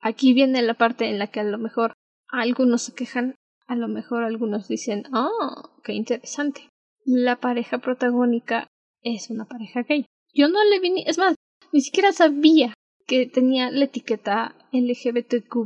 aquí 0.00 0.34
viene 0.34 0.60
la 0.62 0.74
parte 0.74 1.08
en 1.08 1.18
la 1.18 1.28
que 1.28 1.40
a 1.40 1.44
lo 1.44 1.58
mejor 1.58 1.92
algunos 2.28 2.82
se 2.82 2.94
quejan, 2.94 3.36
a 3.66 3.76
lo 3.76 3.88
mejor 3.88 4.24
algunos 4.24 4.66
dicen, 4.68 5.04
oh, 5.12 5.80
qué 5.84 5.92
interesante. 5.92 6.68
La 7.10 7.36
pareja 7.36 7.78
protagónica 7.78 8.66
es 9.02 9.30
una 9.30 9.46
pareja 9.46 9.82
gay. 9.82 10.04
Yo 10.34 10.48
no 10.48 10.62
le 10.62 10.78
vi 10.78 10.90
ni, 10.90 11.04
es 11.06 11.16
más, 11.16 11.36
ni 11.72 11.80
siquiera 11.80 12.12
sabía 12.12 12.74
que 13.06 13.24
tenía 13.24 13.70
la 13.70 13.86
etiqueta 13.86 14.54
LGBTQ 14.72 15.56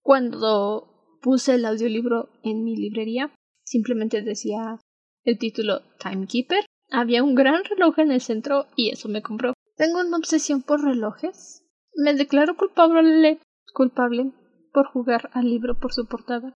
cuando 0.00 1.18
puse 1.20 1.56
el 1.56 1.66
audiolibro 1.66 2.30
en 2.42 2.64
mi 2.64 2.74
librería. 2.74 3.30
Simplemente 3.66 4.22
decía 4.22 4.78
el 5.24 5.38
título 5.38 5.82
Timekeeper. 5.98 6.64
Había 6.90 7.22
un 7.22 7.34
gran 7.34 7.64
reloj 7.64 7.98
en 7.98 8.10
el 8.10 8.22
centro 8.22 8.64
y 8.74 8.92
eso 8.92 9.10
me 9.10 9.20
compró. 9.20 9.52
Tengo 9.76 10.00
una 10.00 10.16
obsesión 10.16 10.62
por 10.62 10.82
relojes. 10.82 11.66
Me 11.94 12.14
declaro 12.14 12.56
culpable, 12.56 13.40
culpable 13.74 14.32
por 14.72 14.86
jugar 14.86 15.28
al 15.34 15.50
libro 15.50 15.78
por 15.78 15.92
su 15.92 16.06
portada. 16.06 16.54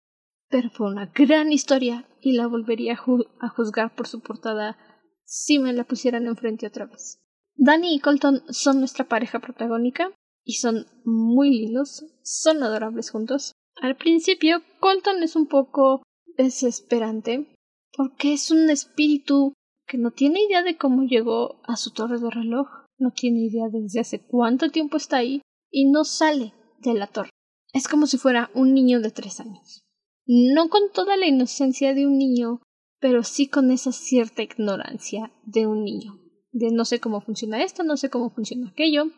Pero 0.55 0.69
fue 0.69 0.89
una 0.89 1.12
gran 1.13 1.51
historia 1.51 2.07
y 2.21 2.31
la 2.31 2.47
volvería 2.47 2.93
a, 2.93 3.50
juzgar 3.50 3.93
por 3.93 4.07
su 4.07 4.21
portada 4.21 4.77
si 5.25 5.59
me 5.59 5.74
la 5.74 5.83
pusieran 5.83 6.27
enfrente 6.27 6.65
otra 6.65 6.85
vez. 6.85 7.21
Danny 7.55 7.93
y 7.93 8.00
Colton 8.00 8.41
son 8.47 8.79
nuestra 8.79 9.03
pareja 9.03 9.39
protagónica 9.39 10.13
y 10.45 10.53
son 10.53 10.85
muy 11.03 11.50
lindos, 11.50 12.05
son 12.24 12.63
adorables 12.63 13.09
juntos. 13.12 13.51
Al 13.81 13.97
principio, 13.97 14.62
Colton 14.79 15.24
es 15.24 15.35
un 15.35 15.47
poco 15.47 16.03
desesperante 16.38 17.53
porque 17.91 18.31
es 18.31 18.50
un 18.50 18.69
espíritu 18.69 19.51
que 19.85 19.97
no 19.97 20.12
tiene 20.12 20.41
idea 20.41 20.63
de 20.63 20.77
cómo 20.77 21.03
llegó 21.03 21.59
a 21.65 21.75
su 21.75 21.91
torre 21.91 22.17
de 22.17 22.29
reloj, 22.29 22.69
no 22.97 23.12
tiene 23.12 23.41
idea 23.41 23.65
desde 23.69 24.00
hace 24.00 24.25
cuánto 24.25 24.69
tiempo 24.69 24.95
está 24.95 25.17
ahí 25.17 25.41
y 25.69 25.91
no 25.91 26.05
sale 26.05 26.53
de 26.79 26.93
la 26.93 27.07
torre. 27.07 27.31
Es 27.74 27.89
como 27.89 28.07
si 28.07 28.17
fuera 28.17 28.51
un 28.53 28.74
niño 28.74 29.01
de 29.01 29.12
tres 29.12 29.41
años. 29.41 29.84
No 30.27 30.70
con 30.70 30.91
toda 30.94 31.17
la 31.17 31.27
inocencia 31.27 31.94
de 31.94 32.05
un 32.05 32.17
niño, 32.17 32.62
pero 33.00 33.24
sí 33.24 33.48
con 33.48 33.72
esa 33.72 33.91
cierta 33.91 34.41
ignorancia 34.41 35.32
de 35.44 35.67
un 35.67 35.84
niño 35.84 36.25
de 36.55 36.72
no 36.72 36.86
sé 36.86 37.01
cómo 37.01 37.20
funciona 37.20 37.62
esto, 37.62 37.84
no 37.84 37.98
sé 37.98 38.10
cómo 38.10 38.34
funciona 38.34 38.70
aquello. 38.70 39.12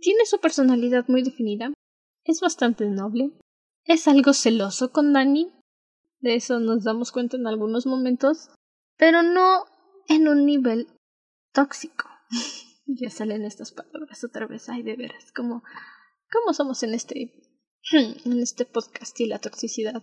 Tiene 0.00 0.26
su 0.26 0.40
personalidad 0.40 1.04
muy 1.06 1.22
definida, 1.22 1.72
es 2.24 2.40
bastante 2.40 2.86
noble, 2.86 3.38
es 3.84 4.08
algo 4.08 4.32
celoso 4.32 4.90
con 4.90 5.12
Dani, 5.12 5.52
de 6.18 6.34
eso 6.34 6.58
nos 6.58 6.82
damos 6.82 7.12
cuenta 7.12 7.36
en 7.36 7.46
algunos 7.46 7.86
momentos, 7.86 8.50
pero 8.96 9.22
no 9.22 9.64
en 10.08 10.26
un 10.26 10.44
nivel 10.44 10.88
tóxico. 11.52 12.08
ya 12.86 13.10
salen 13.10 13.44
estas 13.44 13.70
palabras 13.70 14.24
otra 14.24 14.48
vez, 14.48 14.68
ay 14.68 14.82
de 14.82 14.96
veras, 14.96 15.30
como 15.32 15.62
cómo 16.32 16.52
somos 16.52 16.82
en 16.82 16.94
este 16.94 17.32
en 17.92 18.40
este 18.40 18.64
podcast 18.64 19.20
y 19.20 19.26
la 19.26 19.38
toxicidad. 19.38 20.02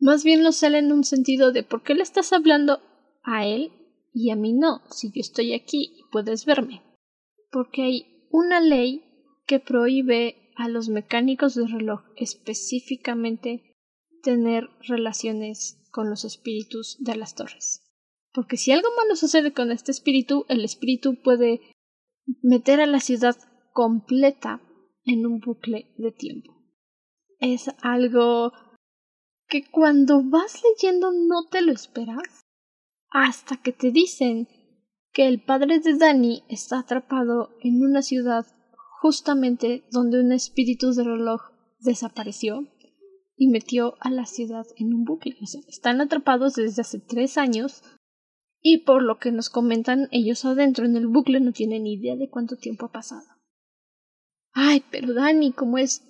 Más 0.00 0.24
bien 0.24 0.42
lo 0.42 0.52
sale 0.52 0.78
en 0.78 0.92
un 0.92 1.04
sentido 1.04 1.52
de 1.52 1.62
por 1.62 1.82
qué 1.82 1.94
le 1.94 2.02
estás 2.02 2.32
hablando 2.32 2.80
a 3.22 3.46
él 3.46 3.70
y 4.12 4.30
a 4.30 4.36
mí 4.36 4.54
no, 4.54 4.82
si 4.90 5.08
yo 5.08 5.20
estoy 5.20 5.52
aquí 5.52 5.92
y 5.98 6.02
puedes 6.10 6.46
verme. 6.46 6.82
Porque 7.52 7.82
hay 7.82 8.26
una 8.30 8.60
ley 8.60 9.04
que 9.46 9.60
prohíbe 9.60 10.52
a 10.56 10.68
los 10.68 10.88
mecánicos 10.88 11.54
de 11.54 11.66
reloj 11.66 12.00
específicamente 12.16 13.76
tener 14.22 14.68
relaciones 14.88 15.82
con 15.90 16.08
los 16.08 16.24
espíritus 16.24 16.96
de 17.00 17.16
las 17.16 17.34
torres. 17.34 17.82
Porque 18.32 18.56
si 18.56 18.72
algo 18.72 18.88
malo 18.96 19.16
sucede 19.16 19.52
con 19.52 19.70
este 19.70 19.90
espíritu, 19.90 20.46
el 20.48 20.64
espíritu 20.64 21.20
puede 21.20 21.60
meter 22.42 22.80
a 22.80 22.86
la 22.86 23.00
ciudad 23.00 23.36
completa 23.72 24.62
en 25.04 25.26
un 25.26 25.40
bucle 25.40 25.92
de 25.98 26.12
tiempo. 26.12 26.56
Es 27.38 27.70
algo 27.82 28.52
que 29.50 29.68
cuando 29.68 30.22
vas 30.22 30.62
leyendo 30.62 31.10
no 31.12 31.48
te 31.50 31.60
lo 31.60 31.72
esperas 31.72 32.46
hasta 33.10 33.56
que 33.56 33.72
te 33.72 33.90
dicen 33.90 34.48
que 35.12 35.26
el 35.26 35.42
padre 35.42 35.80
de 35.80 35.96
Danny 35.96 36.44
está 36.48 36.78
atrapado 36.78 37.50
en 37.60 37.82
una 37.82 38.00
ciudad 38.00 38.46
justamente 39.00 39.84
donde 39.90 40.20
un 40.20 40.32
espíritu 40.32 40.92
de 40.92 41.02
reloj 41.02 41.40
desapareció 41.80 42.68
y 43.36 43.48
metió 43.48 43.94
a 44.00 44.10
la 44.10 44.26
ciudad 44.26 44.66
en 44.76 44.94
un 44.94 45.04
bucle. 45.04 45.36
O 45.42 45.46
sea, 45.46 45.62
están 45.66 46.00
atrapados 46.00 46.54
desde 46.54 46.82
hace 46.82 47.00
tres 47.00 47.36
años 47.36 47.82
y 48.60 48.84
por 48.84 49.02
lo 49.02 49.18
que 49.18 49.32
nos 49.32 49.50
comentan 49.50 50.08
ellos 50.12 50.44
adentro 50.44 50.84
en 50.84 50.96
el 50.96 51.08
bucle 51.08 51.40
no 51.40 51.52
tienen 51.52 51.86
idea 51.86 52.14
de 52.14 52.28
cuánto 52.30 52.56
tiempo 52.56 52.86
ha 52.86 52.92
pasado. 52.92 53.26
Ay, 54.52 54.84
pero 54.90 55.14
Danny, 55.14 55.52
¿cómo 55.52 55.78
es? 55.78 56.06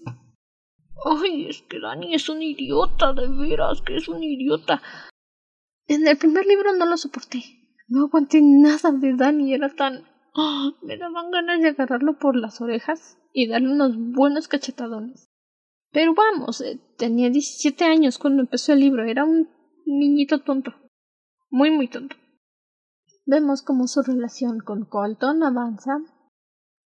Ay, 1.04 1.46
es 1.48 1.62
que 1.62 1.80
Danny 1.80 2.14
es 2.14 2.28
un 2.28 2.42
idiota, 2.42 3.12
de 3.12 3.28
veras 3.28 3.80
que 3.82 3.96
es 3.96 4.08
un 4.08 4.22
idiota. 4.22 4.82
En 5.86 6.06
el 6.06 6.18
primer 6.18 6.46
libro 6.46 6.72
no 6.74 6.86
lo 6.86 6.96
soporté. 6.96 7.42
No 7.88 8.04
aguanté 8.04 8.40
nada 8.42 8.92
de 8.92 9.14
Danny. 9.14 9.54
Era 9.54 9.74
tan. 9.74 10.04
¡Ah! 10.34 10.70
me 10.82 10.96
daban 10.96 11.30
ganas 11.30 11.60
de 11.60 11.68
agarrarlo 11.68 12.18
por 12.18 12.36
las 12.36 12.60
orejas 12.60 13.18
y 13.32 13.48
darle 13.48 13.72
unos 13.72 13.96
buenos 13.96 14.46
cachetadones. 14.46 15.28
Pero 15.90 16.14
vamos, 16.14 16.60
eh, 16.60 16.78
tenía 16.96 17.30
17 17.30 17.84
años 17.84 18.18
cuando 18.18 18.42
empezó 18.42 18.72
el 18.72 18.80
libro. 18.80 19.04
Era 19.04 19.24
un 19.24 19.48
niñito 19.86 20.40
tonto. 20.40 20.74
Muy, 21.50 21.70
muy 21.70 21.88
tonto. 21.88 22.14
Vemos 23.26 23.62
cómo 23.62 23.86
su 23.88 24.02
relación 24.02 24.60
con 24.60 24.84
Colton 24.84 25.42
avanza. 25.42 25.98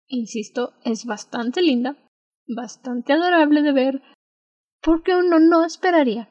Insisto, 0.08 0.74
es 0.84 1.06
bastante 1.06 1.62
linda, 1.62 1.98
bastante 2.48 3.14
adorable 3.14 3.62
de 3.62 3.72
ver, 3.72 4.02
porque 4.82 5.16
uno 5.16 5.40
no 5.40 5.66
esperaría 5.66 6.30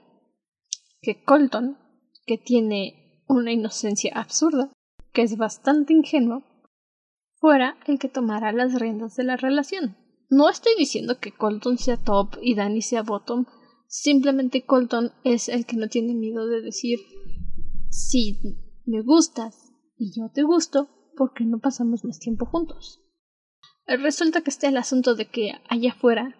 que 1.00 1.23
Colton 1.25 1.79
que 2.26 2.38
tiene 2.38 3.25
una 3.26 3.52
inocencia 3.52 4.12
absurda, 4.14 4.73
que 5.12 5.23
es 5.23 5.37
bastante 5.37 5.93
ingenuo, 5.93 6.45
fuera 7.40 7.76
el 7.87 7.99
que 7.99 8.09
tomara 8.09 8.52
las 8.52 8.79
riendas 8.79 9.17
de 9.17 9.25
la 9.25 9.37
relación. 9.37 9.97
No 10.29 10.49
estoy 10.49 10.73
diciendo 10.79 11.19
que 11.19 11.33
Colton 11.33 11.79
sea 11.79 11.97
top 11.97 12.37
y 12.40 12.55
Danny 12.55 12.83
sea 12.83 13.02
bottom, 13.02 13.47
simplemente 13.88 14.64
Colton 14.64 15.12
es 15.25 15.49
el 15.49 15.67
que 15.67 15.76
no 15.76 15.88
tiene 15.88 16.14
miedo 16.14 16.47
de 16.47 16.61
decir 16.61 17.00
si 17.88 18.38
me 18.87 19.02
gustas 19.02 19.73
y 19.97 20.12
yo 20.17 20.31
te 20.33 20.43
gusto, 20.43 20.88
porque 21.17 21.45
no 21.45 21.59
pasamos 21.59 22.05
más 22.05 22.19
tiempo 22.19 22.47
juntos? 22.47 23.02
Resulta 23.99 24.42
que 24.42 24.50
está 24.50 24.68
el 24.68 24.76
asunto 24.76 25.16
de 25.16 25.26
que 25.26 25.54
allá 25.68 25.90
afuera, 25.90 26.37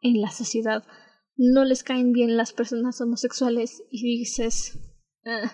en 0.00 0.22
la 0.22 0.30
sociedad, 0.30 0.84
no 1.36 1.64
les 1.64 1.82
caen 1.82 2.12
bien 2.12 2.36
las 2.36 2.52
personas 2.52 3.00
homosexuales 3.00 3.82
y 3.90 4.18
dices, 4.18 4.78
Ah. 5.26 5.52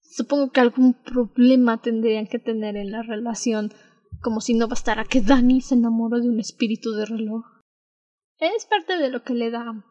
supongo 0.00 0.52
que 0.52 0.60
algún 0.60 0.94
problema 0.94 1.80
tendrían 1.80 2.26
que 2.26 2.38
tener 2.38 2.76
en 2.76 2.90
la 2.90 3.02
relación, 3.02 3.72
como 4.20 4.40
si 4.40 4.54
no 4.54 4.68
bastara 4.68 5.04
que 5.04 5.22
Danny 5.22 5.62
se 5.62 5.76
enamoró 5.76 6.20
de 6.20 6.28
un 6.28 6.40
espíritu 6.40 6.92
de 6.92 7.06
reloj. 7.06 7.44
Es 8.38 8.66
parte 8.66 8.98
de 8.98 9.10
lo 9.10 9.22
que 9.22 9.34
le 9.34 9.50
da 9.50 9.84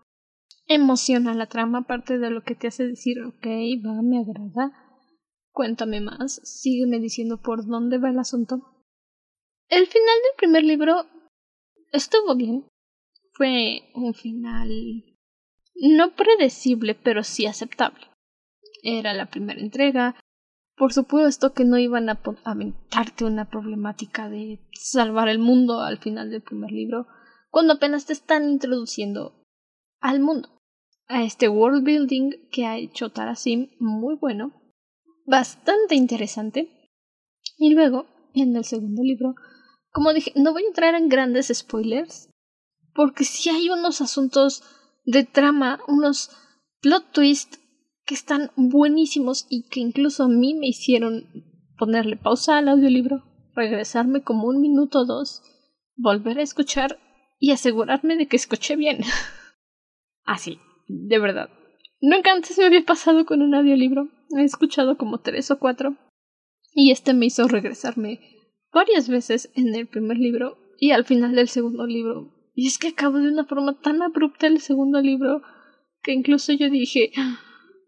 emociona 0.67 1.33
la 1.33 1.47
trama, 1.47 1.79
aparte 1.79 2.19
de 2.19 2.29
lo 2.29 2.43
que 2.43 2.53
te 2.53 2.67
hace 2.67 2.85
decir, 2.85 3.23
ok, 3.23 3.45
va, 3.83 4.01
me 4.03 4.19
agrada, 4.19 4.71
cuéntame 5.51 5.99
más, 5.99 6.39
sígueme 6.43 6.99
diciendo 6.99 7.41
por 7.41 7.65
dónde 7.65 7.97
va 7.97 8.11
el 8.11 8.19
asunto. 8.19 8.78
El 9.69 9.85
final 9.85 10.15
del 10.23 10.35
primer 10.35 10.63
libro 10.63 11.05
estuvo 11.91 12.35
bien. 12.35 12.65
Fue 13.33 13.83
un 13.93 14.15
final 14.15 14.69
no 15.75 16.15
predecible, 16.15 16.95
pero 16.95 17.23
sí 17.23 17.45
aceptable. 17.45 18.07
Era 18.81 19.13
la 19.13 19.29
primera 19.29 19.61
entrega. 19.61 20.15
Por 20.75 20.91
supuesto 20.91 21.53
que 21.53 21.65
no 21.65 21.77
iban 21.77 22.09
a 22.09 22.19
aventarte 22.45 23.25
una 23.25 23.49
problemática 23.49 24.27
de 24.27 24.59
salvar 24.73 25.29
el 25.29 25.37
mundo 25.37 25.81
al 25.81 25.99
final 25.99 26.31
del 26.31 26.41
primer 26.41 26.71
libro, 26.71 27.05
cuando 27.51 27.73
apenas 27.73 28.05
te 28.05 28.13
están 28.13 28.49
introduciendo 28.49 29.43
al 29.99 30.19
mundo, 30.19 30.49
a 31.07 31.23
este 31.23 31.47
world 31.47 31.83
building 31.83 32.49
que 32.49 32.65
ha 32.65 32.77
hecho 32.77 33.11
Tarasim 33.11 33.71
muy 33.79 34.15
bueno, 34.15 34.53
bastante 35.25 35.95
interesante. 35.95 36.89
Y 37.57 37.73
luego, 37.73 38.07
en 38.33 38.55
el 38.55 38.63
segundo 38.63 39.03
libro, 39.03 39.35
como 39.91 40.13
dije, 40.13 40.33
no 40.35 40.53
voy 40.53 40.63
a 40.63 40.67
entrar 40.67 40.95
en 40.95 41.09
grandes 41.09 41.51
spoilers, 41.53 42.29
porque 42.93 43.23
sí 43.23 43.49
hay 43.49 43.69
unos 43.69 44.01
asuntos 44.01 44.63
de 45.05 45.23
trama, 45.23 45.79
unos 45.87 46.31
plot 46.81 47.11
twists 47.11 47.59
que 48.05 48.15
están 48.15 48.51
buenísimos 48.55 49.45
y 49.49 49.67
que 49.69 49.79
incluso 49.79 50.23
a 50.23 50.27
mí 50.29 50.53
me 50.53 50.67
hicieron 50.67 51.27
ponerle 51.77 52.17
pausa 52.17 52.57
al 52.57 52.67
audiolibro, 52.69 53.23
regresarme 53.55 54.21
como 54.21 54.47
un 54.47 54.61
minuto 54.61 54.99
o 54.99 55.05
dos, 55.05 55.41
volver 55.95 56.39
a 56.39 56.43
escuchar 56.43 56.99
y 57.39 57.51
asegurarme 57.51 58.17
de 58.17 58.27
que 58.27 58.35
escuché 58.35 58.75
bien. 58.75 58.99
Así, 60.25 60.59
de 60.87 61.19
verdad. 61.19 61.49
Nunca 62.01 62.31
antes 62.31 62.57
me 62.57 62.65
había 62.65 62.85
pasado 62.85 63.25
con 63.25 63.41
un 63.41 63.55
audiolibro. 63.55 64.09
He 64.37 64.43
escuchado 64.43 64.97
como 64.97 65.19
tres 65.19 65.51
o 65.51 65.59
cuatro. 65.59 65.97
Y 66.73 66.91
este 66.91 67.13
me 67.13 67.25
hizo 67.25 67.47
regresarme 67.47 68.38
varias 68.71 69.09
veces 69.09 69.51
en 69.55 69.73
el 69.75 69.87
primer 69.87 70.17
libro 70.17 70.57
y 70.79 70.91
al 70.91 71.05
final 71.05 71.35
del 71.35 71.49
segundo 71.49 71.85
libro. 71.85 72.33
Y 72.53 72.67
es 72.67 72.77
que 72.77 72.89
acabó 72.89 73.17
de 73.17 73.31
una 73.31 73.45
forma 73.45 73.79
tan 73.79 74.01
abrupta 74.01 74.47
el 74.47 74.59
segundo 74.59 75.01
libro 75.01 75.41
que 76.01 76.13
incluso 76.13 76.53
yo 76.53 76.69
dije, 76.69 77.11
ah, 77.17 77.39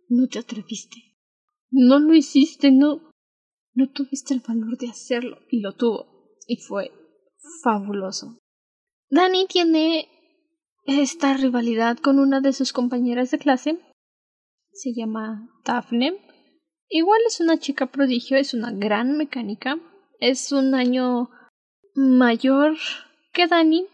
no 0.10 0.28
te 0.28 0.40
atreviste. 0.40 0.98
No 1.70 2.00
lo 2.00 2.14
hiciste, 2.14 2.72
no. 2.72 3.12
No 3.74 3.90
tuviste 3.90 4.34
el 4.34 4.42
valor 4.42 4.78
de 4.78 4.90
hacerlo. 4.90 5.40
Y 5.50 5.62
lo 5.62 5.74
tuvo. 5.74 6.36
Y 6.48 6.58
fue 6.58 6.92
fabuloso. 7.64 8.38
Dani 9.10 9.46
tiene 9.48 10.10
esta 10.86 11.36
rivalidad 11.36 11.98
con 11.98 12.20
una 12.20 12.42
de 12.42 12.54
sus 12.54 12.74
compañeras 12.74 13.32
de 13.32 13.40
clase. 13.40 13.80
Se 14.74 14.94
llama 14.94 15.50
Daphne. 15.64 16.18
Igual 16.90 17.20
es 17.28 17.40
una 17.40 17.58
chica 17.58 17.88
prodigio, 17.88 18.38
es 18.38 18.54
una 18.54 18.72
gran 18.72 19.18
mecánica 19.18 19.80
es 20.22 20.52
un 20.52 20.76
año 20.76 21.30
mayor 21.96 22.78
que 23.34 23.48
Dani. 23.48 23.88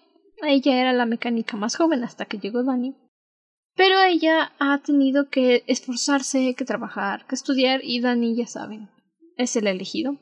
Ella 0.43 0.79
era 0.79 0.93
la 0.93 1.07
mecánica 1.07 1.57
más 1.57 1.75
joven 1.75 2.03
hasta 2.03 2.25
que 2.25 2.37
llegó 2.37 2.63
Dani. 2.63 2.95
Pero 3.75 3.99
ella 4.01 4.51
ha 4.59 4.77
tenido 4.79 5.29
que 5.29 5.63
esforzarse, 5.67 6.53
que 6.55 6.65
trabajar, 6.65 7.25
que 7.25 7.35
estudiar 7.35 7.79
y 7.83 8.01
Dani 8.01 8.35
ya 8.35 8.45
saben, 8.45 8.89
es 9.37 9.55
el 9.55 9.67
elegido. 9.67 10.17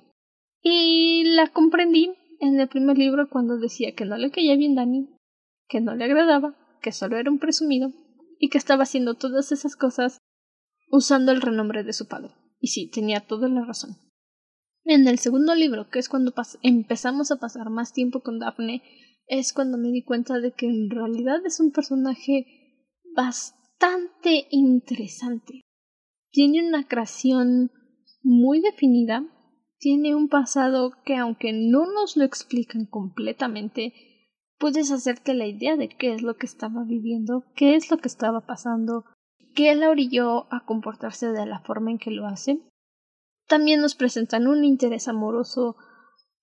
Y 0.61 1.23
la 1.35 1.47
comprendí 1.47 2.13
en 2.39 2.59
el 2.59 2.67
primer 2.67 2.97
libro 2.97 3.29
cuando 3.29 3.57
decía 3.57 3.93
que 3.93 4.05
no 4.05 4.17
le 4.17 4.31
caía 4.31 4.55
bien 4.55 4.75
Dani, 4.75 5.09
que 5.67 5.81
no 5.81 5.95
le 5.95 6.05
agradaba, 6.05 6.55
que 6.81 6.91
solo 6.91 7.17
era 7.17 7.31
un 7.31 7.39
presumido 7.39 7.91
y 8.39 8.49
que 8.49 8.57
estaba 8.57 8.83
haciendo 8.83 9.15
todas 9.15 9.51
esas 9.51 9.75
cosas 9.75 10.19
usando 10.89 11.31
el 11.31 11.41
renombre 11.41 11.83
de 11.83 11.93
su 11.93 12.07
padre. 12.07 12.31
Y 12.59 12.67
sí, 12.67 12.89
tenía 12.89 13.21
toda 13.21 13.47
la 13.47 13.65
razón. 13.65 14.04
En 14.85 15.07
el 15.07 15.17
segundo 15.17 15.55
libro, 15.55 15.89
que 15.89 15.97
es 15.97 16.09
cuando 16.09 16.31
empezamos 16.61 17.31
a 17.31 17.37
pasar 17.37 17.71
más 17.71 17.91
tiempo 17.91 18.21
con 18.21 18.37
Daphne, 18.37 18.83
es 19.27 19.51
cuando 19.51 19.79
me 19.79 19.89
di 19.89 20.03
cuenta 20.03 20.39
de 20.39 20.51
que 20.51 20.67
en 20.67 20.91
realidad 20.91 21.43
es 21.43 21.59
un 21.59 21.71
personaje 21.71 22.45
bastante 23.15 24.45
interesante. 24.51 25.61
Tiene 26.29 26.67
una 26.67 26.87
creación 26.87 27.71
muy 28.21 28.61
definida, 28.61 29.25
tiene 29.79 30.13
un 30.13 30.29
pasado 30.29 30.91
que 31.03 31.15
aunque 31.15 31.51
no 31.51 31.91
nos 31.91 32.15
lo 32.15 32.23
explican 32.23 32.85
completamente, 32.85 33.93
puedes 34.59 34.91
hacerte 34.91 35.33
la 35.33 35.47
idea 35.47 35.77
de 35.77 35.89
qué 35.89 36.13
es 36.13 36.21
lo 36.21 36.37
que 36.37 36.45
estaba 36.45 36.83
viviendo, 36.83 37.43
qué 37.55 37.75
es 37.75 37.89
lo 37.89 37.97
que 37.97 38.07
estaba 38.07 38.45
pasando, 38.45 39.05
qué 39.55 39.73
la 39.73 39.89
orilló 39.89 40.45
a 40.53 40.63
comportarse 40.65 41.31
de 41.31 41.47
la 41.47 41.61
forma 41.61 41.89
en 41.89 41.97
que 41.97 42.11
lo 42.11 42.27
hace. 42.27 42.61
También 43.47 43.81
nos 43.81 43.95
presentan 43.95 44.47
un 44.47 44.63
interés 44.63 45.07
amoroso 45.07 45.75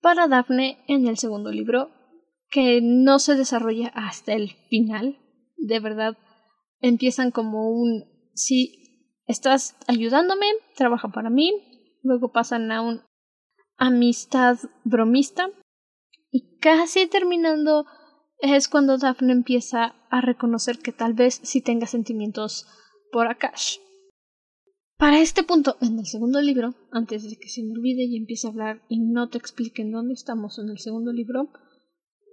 para 0.01 0.27
Daphne 0.27 0.83
en 0.87 1.07
el 1.07 1.17
segundo 1.17 1.51
libro, 1.51 1.89
que 2.49 2.81
no 2.81 3.19
se 3.19 3.35
desarrolla 3.35 3.87
hasta 3.95 4.33
el 4.33 4.51
final. 4.69 5.17
De 5.57 5.79
verdad, 5.79 6.17
empiezan 6.79 7.31
como 7.31 7.69
un 7.69 8.05
si 8.35 9.21
estás 9.25 9.75
ayudándome, 9.87 10.45
trabaja 10.75 11.09
para 11.09 11.29
mí, 11.29 11.51
luego 12.03 12.31
pasan 12.31 12.71
a 12.71 12.81
un 12.81 13.01
amistad 13.77 14.57
bromista 14.83 15.49
y 16.31 16.57
casi 16.59 17.07
terminando 17.07 17.85
es 18.39 18.67
cuando 18.67 18.97
Daphne 18.97 19.31
empieza 19.31 19.95
a 20.09 20.21
reconocer 20.21 20.79
que 20.79 20.91
tal 20.91 21.13
vez 21.13 21.39
sí 21.43 21.61
tenga 21.61 21.87
sentimientos 21.87 22.67
por 23.11 23.27
Akash. 23.27 23.77
Para 24.97 25.19
este 25.19 25.43
punto, 25.43 25.77
en 25.81 25.99
el 25.99 26.05
segundo 26.05 26.41
libro, 26.41 26.75
antes 26.91 27.29
de 27.29 27.37
que 27.37 27.49
se 27.49 27.63
me 27.63 27.71
olvide 27.71 28.03
y 28.03 28.17
empiece 28.17 28.47
a 28.47 28.51
hablar 28.51 28.81
y 28.87 28.99
no 28.99 29.29
te 29.29 29.37
expliquen 29.37 29.91
dónde 29.91 30.13
estamos 30.13 30.59
en 30.59 30.69
el 30.69 30.79
segundo 30.79 31.11
libro, 31.11 31.49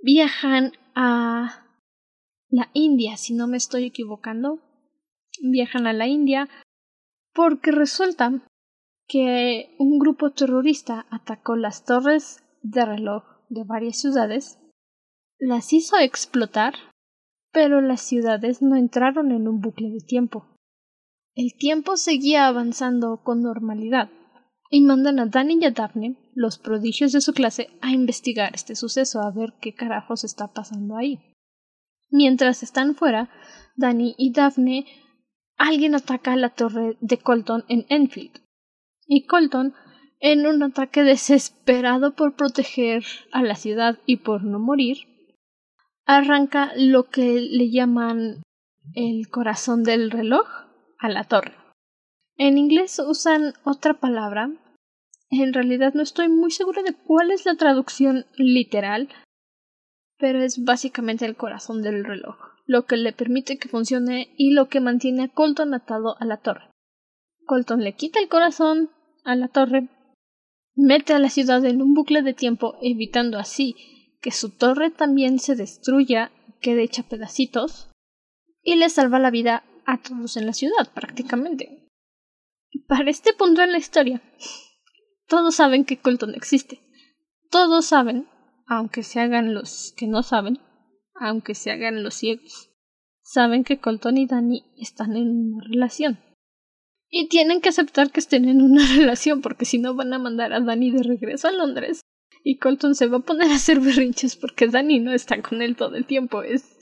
viajan 0.03 0.73
a 0.95 1.67
la 2.49 2.71
India, 2.73 3.17
si 3.17 3.35
no 3.35 3.47
me 3.47 3.57
estoy 3.57 3.85
equivocando. 3.85 4.61
Viajan 5.43 5.87
a 5.87 5.93
la 5.93 6.07
India 6.07 6.49
porque 7.33 7.71
resulta 7.71 8.43
que 9.07 9.75
un 9.79 9.99
grupo 9.99 10.31
terrorista 10.31 11.07
atacó 11.11 11.57
las 11.57 11.85
torres 11.85 12.45
de 12.63 12.85
reloj 12.85 13.25
de 13.49 13.65
varias 13.65 14.01
ciudades, 14.01 14.59
las 15.39 15.73
hizo 15.73 15.99
explotar, 15.99 16.75
pero 17.53 17.81
las 17.81 18.03
ciudades 18.03 18.63
no 18.63 18.77
entraron 18.77 19.33
en 19.33 19.49
un 19.49 19.61
bucle 19.61 19.91
de 19.91 20.01
tiempo. 20.01 20.50
El 21.35 21.55
tiempo 21.59 21.97
seguía 21.97 22.47
avanzando 22.47 23.23
con 23.23 23.43
normalidad, 23.43 24.11
y 24.71 24.83
mandan 24.83 25.19
a 25.19 25.27
Danny 25.27 25.59
y 25.61 25.65
a 25.65 25.73
Daphne, 25.73 26.17
los 26.35 26.59
prodigios 26.59 27.13
de 27.13 27.21
su 27.21 27.33
clase, 27.33 27.69
a 27.81 27.91
investigar 27.91 28.55
este 28.55 28.77
suceso, 28.77 29.21
a 29.21 29.31
ver 29.33 29.55
qué 29.61 29.75
carajos 29.75 30.23
está 30.23 30.53
pasando 30.53 30.97
ahí. 30.97 31.19
Mientras 32.09 32.63
están 32.63 32.95
fuera, 32.95 33.31
Danny 33.77 34.15
y 34.17 34.33
Daphne, 34.33 34.87
alguien 35.57 35.95
ataca 35.95 36.37
la 36.37 36.51
torre 36.51 36.97
de 37.01 37.19
Colton 37.19 37.65
en 37.69 37.85
Enfield. 37.89 38.41
Y 39.07 39.27
Colton, 39.27 39.75
en 40.21 40.47
un 40.47 40.63
ataque 40.63 41.03
desesperado 41.03 42.15
por 42.15 42.37
proteger 42.37 43.05
a 43.33 43.43
la 43.43 43.57
ciudad 43.57 43.99
y 44.07 44.19
por 44.19 44.45
no 44.45 44.61
morir, 44.61 44.99
arranca 46.07 46.73
lo 46.77 47.09
que 47.09 47.41
le 47.41 47.71
llaman 47.71 48.43
el 48.95 49.29
corazón 49.31 49.83
del 49.83 50.11
reloj, 50.11 50.47
a 51.01 51.09
la 51.09 51.25
torre. 51.25 51.55
En 52.37 52.59
inglés 52.59 53.01
usan 53.05 53.55
otra 53.65 53.95
palabra. 53.95 54.51
En 55.31 55.53
realidad 55.53 55.95
no 55.95 56.03
estoy 56.03 56.29
muy 56.29 56.51
segura 56.51 56.83
de 56.83 56.95
cuál 56.95 57.31
es 57.31 57.45
la 57.47 57.55
traducción 57.55 58.27
literal, 58.37 59.09
pero 60.19 60.43
es 60.43 60.65
básicamente 60.65 61.25
el 61.25 61.37
corazón 61.37 61.83
del 61.83 62.05
reloj, 62.05 62.37
lo 62.67 62.87
que 62.87 62.97
le 62.97 63.13
permite 63.13 63.59
que 63.59 63.69
funcione 63.69 64.35
y 64.37 64.53
lo 64.53 64.69
que 64.69 64.81
mantiene 64.81 65.25
a 65.25 65.29
Colton 65.29 65.75
atado 65.75 66.17
a 66.21 66.25
la 66.25 66.37
torre. 66.37 66.71
Colton 67.47 67.83
le 67.83 67.95
quita 67.95 68.21
el 68.21 68.29
corazón 68.29 68.91
a 69.25 69.35
la 69.35 69.49
torre, 69.49 69.89
mete 70.75 71.15
a 71.15 71.19
la 71.19 71.31
ciudad 71.31 71.65
en 71.65 71.83
un 71.83 71.95
bucle 71.95 72.23
de 72.23 72.35
tiempo, 72.35 72.77
evitando 72.83 73.39
así 73.39 73.77
que 74.21 74.31
su 74.31 74.51
torre 74.51 74.91
también 74.91 75.39
se 75.39 75.57
destruya, 75.57 76.31
quede 76.61 76.83
hecha 76.83 77.03
pedacitos, 77.03 77.91
y 78.63 78.77
le 78.77 78.91
salva 78.91 79.19
la 79.19 79.31
vida 79.31 79.65
a 79.87 79.99
todos 79.99 80.37
en 80.37 80.47
la 80.47 80.53
ciudad, 80.53 80.93
prácticamente. 80.95 81.89
Para 82.87 83.11
este 83.11 83.33
punto 83.33 83.63
en 83.63 83.73
la 83.73 83.79
historia, 83.79 84.23
todos 85.27 85.57
saben 85.57 85.85
que 85.85 85.99
Colton 85.99 86.35
existe. 86.35 86.81
Todos 87.51 87.87
saben, 87.87 88.29
aunque 88.67 89.03
se 89.03 89.21
hagan 89.21 89.55
los 89.55 89.93
que 89.97 90.07
no 90.07 90.23
saben, 90.23 90.59
aunque 91.15 91.55
se 91.55 91.71
hagan 91.71 92.03
los 92.03 92.15
ciegos, 92.15 92.71
saben 93.23 93.65
que 93.65 93.79
Colton 93.79 94.19
y 94.19 94.27
Danny 94.27 94.65
están 94.79 95.17
en 95.17 95.31
una 95.31 95.65
relación. 95.65 96.21
Y 97.09 97.29
tienen 97.29 97.61
que 97.61 97.71
aceptar 97.71 98.11
que 98.13 98.21
estén 98.21 98.49
en 98.49 98.63
una 98.63 98.87
relación, 98.97 99.41
porque 99.41 99.65
si 99.65 99.79
no 99.79 99.95
van 99.95 100.13
a 100.13 100.19
mandar 100.19 100.53
a 100.53 100.61
Danny 100.61 100.91
de 100.91 101.03
regreso 101.03 101.49
a 101.49 101.53
Londres. 101.53 102.01
Y 102.43 102.59
Colton 102.59 102.95
se 102.95 103.07
va 103.07 103.19
a 103.19 103.23
poner 103.23 103.51
a 103.51 103.57
hacer 103.57 103.81
berrinches 103.81 104.37
porque 104.37 104.69
Danny 104.69 104.99
no 104.99 105.13
está 105.13 105.43
con 105.43 105.61
él 105.61 105.77
todo 105.77 105.97
el 105.97 106.07
tiempo. 106.07 106.43
Es. 106.43 106.79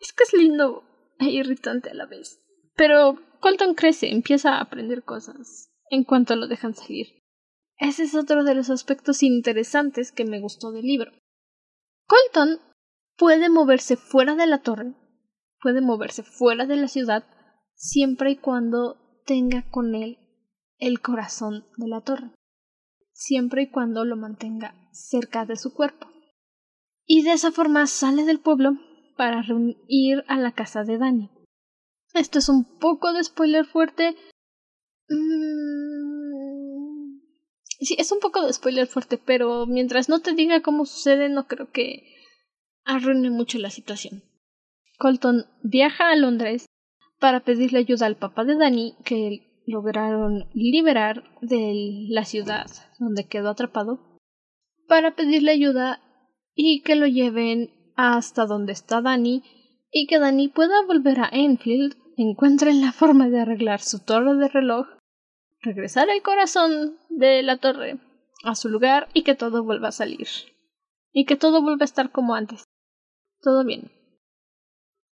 Es 0.00 0.12
que 0.12 0.24
es 0.24 0.32
lindo 0.32 0.87
e 1.20 1.30
irritante 1.30 1.90
a 1.90 1.94
la 1.94 2.06
vez. 2.06 2.40
Pero 2.74 3.18
Colton 3.40 3.74
crece, 3.74 4.10
empieza 4.10 4.54
a 4.54 4.60
aprender 4.60 5.02
cosas 5.02 5.70
en 5.90 6.04
cuanto 6.04 6.36
lo 6.36 6.48
dejan 6.48 6.74
salir. 6.74 7.24
Ese 7.78 8.04
es 8.04 8.14
otro 8.14 8.44
de 8.44 8.54
los 8.54 8.70
aspectos 8.70 9.22
interesantes 9.22 10.12
que 10.12 10.24
me 10.24 10.40
gustó 10.40 10.72
del 10.72 10.84
libro. 10.84 11.12
Colton 12.06 12.60
puede 13.16 13.48
moverse 13.48 13.96
fuera 13.96 14.34
de 14.34 14.46
la 14.46 14.62
torre, 14.62 14.94
puede 15.60 15.80
moverse 15.80 16.22
fuera 16.22 16.66
de 16.66 16.76
la 16.76 16.88
ciudad, 16.88 17.24
siempre 17.74 18.32
y 18.32 18.36
cuando 18.36 19.22
tenga 19.26 19.68
con 19.70 19.94
él 19.94 20.18
el 20.78 21.00
corazón 21.00 21.66
de 21.76 21.88
la 21.88 22.00
torre, 22.00 22.32
siempre 23.12 23.62
y 23.62 23.70
cuando 23.70 24.04
lo 24.04 24.16
mantenga 24.16 24.74
cerca 24.92 25.44
de 25.44 25.56
su 25.56 25.74
cuerpo. 25.74 26.08
Y 27.04 27.22
de 27.22 27.32
esa 27.32 27.52
forma 27.52 27.86
sale 27.86 28.24
del 28.24 28.40
pueblo 28.40 28.72
para 29.18 29.44
ir 29.88 30.24
a 30.28 30.38
la 30.38 30.52
casa 30.52 30.84
de 30.84 30.96
Dani. 30.96 31.28
Esto 32.14 32.38
es 32.38 32.48
un 32.48 32.78
poco 32.78 33.12
de 33.12 33.24
spoiler 33.24 33.66
fuerte. 33.66 34.16
Mm, 35.08 36.38
sí, 37.80 37.96
es 37.98 38.12
un 38.12 38.20
poco 38.20 38.46
de 38.46 38.52
spoiler 38.52 38.86
fuerte, 38.86 39.18
pero 39.18 39.66
mientras 39.66 40.08
no 40.08 40.20
te 40.20 40.34
diga 40.34 40.62
cómo 40.62 40.86
sucede, 40.86 41.28
no 41.28 41.48
creo 41.48 41.72
que 41.72 42.04
arruine 42.84 43.30
mucho 43.30 43.58
la 43.58 43.70
situación. 43.70 44.22
Colton 44.98 45.46
viaja 45.64 46.10
a 46.10 46.16
Londres 46.16 46.66
para 47.18 47.40
pedirle 47.40 47.80
ayuda 47.80 48.06
al 48.06 48.16
papá 48.16 48.44
de 48.44 48.54
Danny, 48.56 48.94
que 49.04 49.62
lograron 49.66 50.48
liberar 50.54 51.24
de 51.42 52.06
la 52.08 52.24
ciudad 52.24 52.70
donde 53.00 53.26
quedó 53.26 53.50
atrapado, 53.50 54.16
para 54.86 55.16
pedirle 55.16 55.50
ayuda 55.50 56.00
y 56.54 56.82
que 56.82 56.94
lo 56.94 57.08
lleven 57.08 57.77
hasta 57.98 58.46
donde 58.46 58.72
está 58.72 59.02
Danny 59.02 59.42
y 59.90 60.06
que 60.06 60.20
Danny 60.20 60.46
pueda 60.46 60.86
volver 60.86 61.18
a 61.18 61.28
Enfield, 61.32 61.96
encuentren 62.16 62.80
la 62.80 62.92
forma 62.92 63.28
de 63.28 63.40
arreglar 63.40 63.80
su 63.80 63.98
torre 63.98 64.36
de 64.36 64.46
reloj, 64.46 64.86
regresar 65.62 66.08
el 66.08 66.22
corazón 66.22 66.96
de 67.10 67.42
la 67.42 67.58
torre 67.58 67.98
a 68.44 68.54
su 68.54 68.68
lugar 68.68 69.08
y 69.14 69.24
que 69.24 69.34
todo 69.34 69.64
vuelva 69.64 69.88
a 69.88 69.92
salir. 69.92 70.28
Y 71.12 71.24
que 71.24 71.34
todo 71.34 71.60
vuelva 71.60 71.82
a 71.82 71.86
estar 71.86 72.12
como 72.12 72.36
antes. 72.36 72.62
Todo 73.40 73.64
bien. 73.64 73.90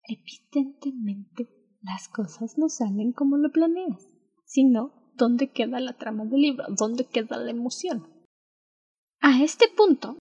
Evidentemente, 0.03 1.49
las 1.81 2.07
cosas 2.07 2.57
no 2.57 2.69
salen 2.69 3.11
como 3.11 3.35
lo 3.35 3.51
planeas, 3.51 4.07
sino 4.45 5.11
dónde 5.15 5.51
queda 5.51 5.81
la 5.81 5.97
trama 5.97 6.23
del 6.23 6.39
libro, 6.39 6.63
dónde 6.69 7.03
queda 7.03 7.35
la 7.35 7.51
emoción. 7.51 8.07
A 9.19 9.43
este 9.43 9.67
punto, 9.67 10.17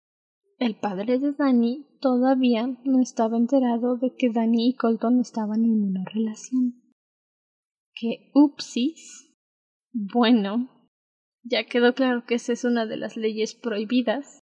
el 0.58 0.76
padre 0.76 1.18
de 1.18 1.32
Danny 1.32 1.86
todavía 2.00 2.66
no 2.84 3.00
estaba 3.00 3.36
enterado 3.36 3.96
de 3.96 4.14
que 4.16 4.30
Danny 4.30 4.70
y 4.70 4.74
Colton 4.74 5.20
estaban 5.20 5.64
en 5.64 5.82
una 5.82 6.04
relación. 6.04 6.82
¡Qué 7.94 8.30
upsis! 8.34 9.34
Bueno, 9.92 10.70
ya 11.42 11.64
quedó 11.64 11.94
claro 11.94 12.24
que 12.26 12.34
esa 12.34 12.52
es 12.52 12.64
una 12.64 12.86
de 12.86 12.96
las 12.96 13.16
leyes 13.16 13.54
prohibidas 13.54 14.42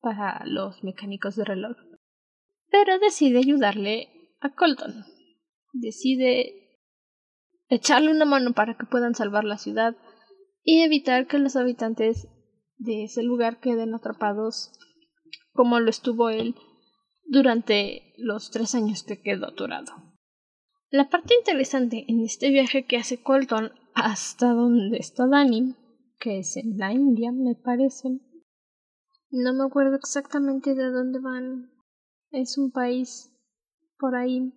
para 0.00 0.44
los 0.46 0.82
mecánicos 0.82 1.36
de 1.36 1.44
reloj 1.44 1.76
pero 2.70 2.98
decide 2.98 3.38
ayudarle 3.38 4.08
a 4.40 4.54
Colton. 4.54 5.04
Decide 5.72 6.78
echarle 7.68 8.10
una 8.10 8.24
mano 8.24 8.52
para 8.52 8.76
que 8.76 8.86
puedan 8.86 9.14
salvar 9.14 9.44
la 9.44 9.58
ciudad 9.58 9.96
y 10.62 10.82
evitar 10.82 11.26
que 11.26 11.38
los 11.38 11.56
habitantes 11.56 12.28
de 12.76 13.04
ese 13.04 13.22
lugar 13.22 13.60
queden 13.60 13.94
atrapados 13.94 14.72
como 15.58 15.80
lo 15.80 15.90
estuvo 15.90 16.30
él 16.30 16.54
durante 17.24 18.14
los 18.16 18.52
tres 18.52 18.76
años 18.76 19.02
que 19.02 19.20
quedó 19.20 19.48
aturado. 19.48 19.92
La 20.88 21.10
parte 21.10 21.34
interesante 21.34 22.04
en 22.06 22.20
este 22.20 22.50
viaje 22.50 22.86
que 22.86 22.96
hace 22.96 23.20
Colton 23.20 23.72
hasta 23.92 24.52
donde 24.52 24.98
está 24.98 25.26
Danny, 25.26 25.74
que 26.20 26.38
es 26.38 26.56
en 26.56 26.78
la 26.78 26.92
India, 26.92 27.32
me 27.32 27.56
parece. 27.56 28.20
No 29.30 29.52
me 29.52 29.64
acuerdo 29.64 29.96
exactamente 29.96 30.76
de 30.76 30.92
dónde 30.92 31.18
van 31.18 31.72
es 32.30 32.56
un 32.56 32.70
país 32.70 33.32
por 33.98 34.14
ahí. 34.14 34.52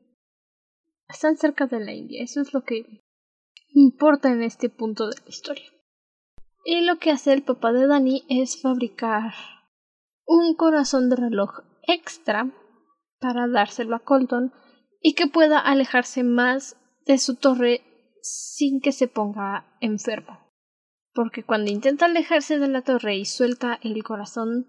Están 1.09 1.35
cerca 1.35 1.65
de 1.65 1.79
la 1.79 1.93
India, 1.93 2.21
eso 2.21 2.41
es 2.41 2.53
lo 2.53 2.63
que 2.63 3.01
importa 3.73 4.31
en 4.31 4.43
este 4.43 4.69
punto 4.69 5.07
de 5.07 5.15
la 5.19 5.29
historia. 5.29 5.65
Y 6.63 6.85
lo 6.85 6.99
que 6.99 7.09
hace 7.09 7.33
el 7.33 7.41
papá 7.41 7.73
de 7.73 7.87
Dani 7.87 8.23
es 8.29 8.61
fabricar 8.61 9.33
un 10.31 10.55
corazón 10.55 11.09
de 11.09 11.17
reloj 11.17 11.59
extra 11.83 12.49
para 13.19 13.49
dárselo 13.49 13.97
a 13.97 13.99
Colton 13.99 14.53
y 15.01 15.13
que 15.13 15.27
pueda 15.27 15.59
alejarse 15.59 16.23
más 16.23 16.77
de 17.05 17.17
su 17.17 17.35
torre 17.35 17.81
sin 18.21 18.79
que 18.79 18.93
se 18.93 19.09
ponga 19.09 19.75
enfermo. 19.81 20.39
Porque 21.13 21.43
cuando 21.43 21.69
intenta 21.69 22.05
alejarse 22.05 22.59
de 22.59 22.69
la 22.69 22.81
torre 22.81 23.17
y 23.17 23.25
suelta 23.25 23.77
el 23.83 24.01
corazón, 24.05 24.67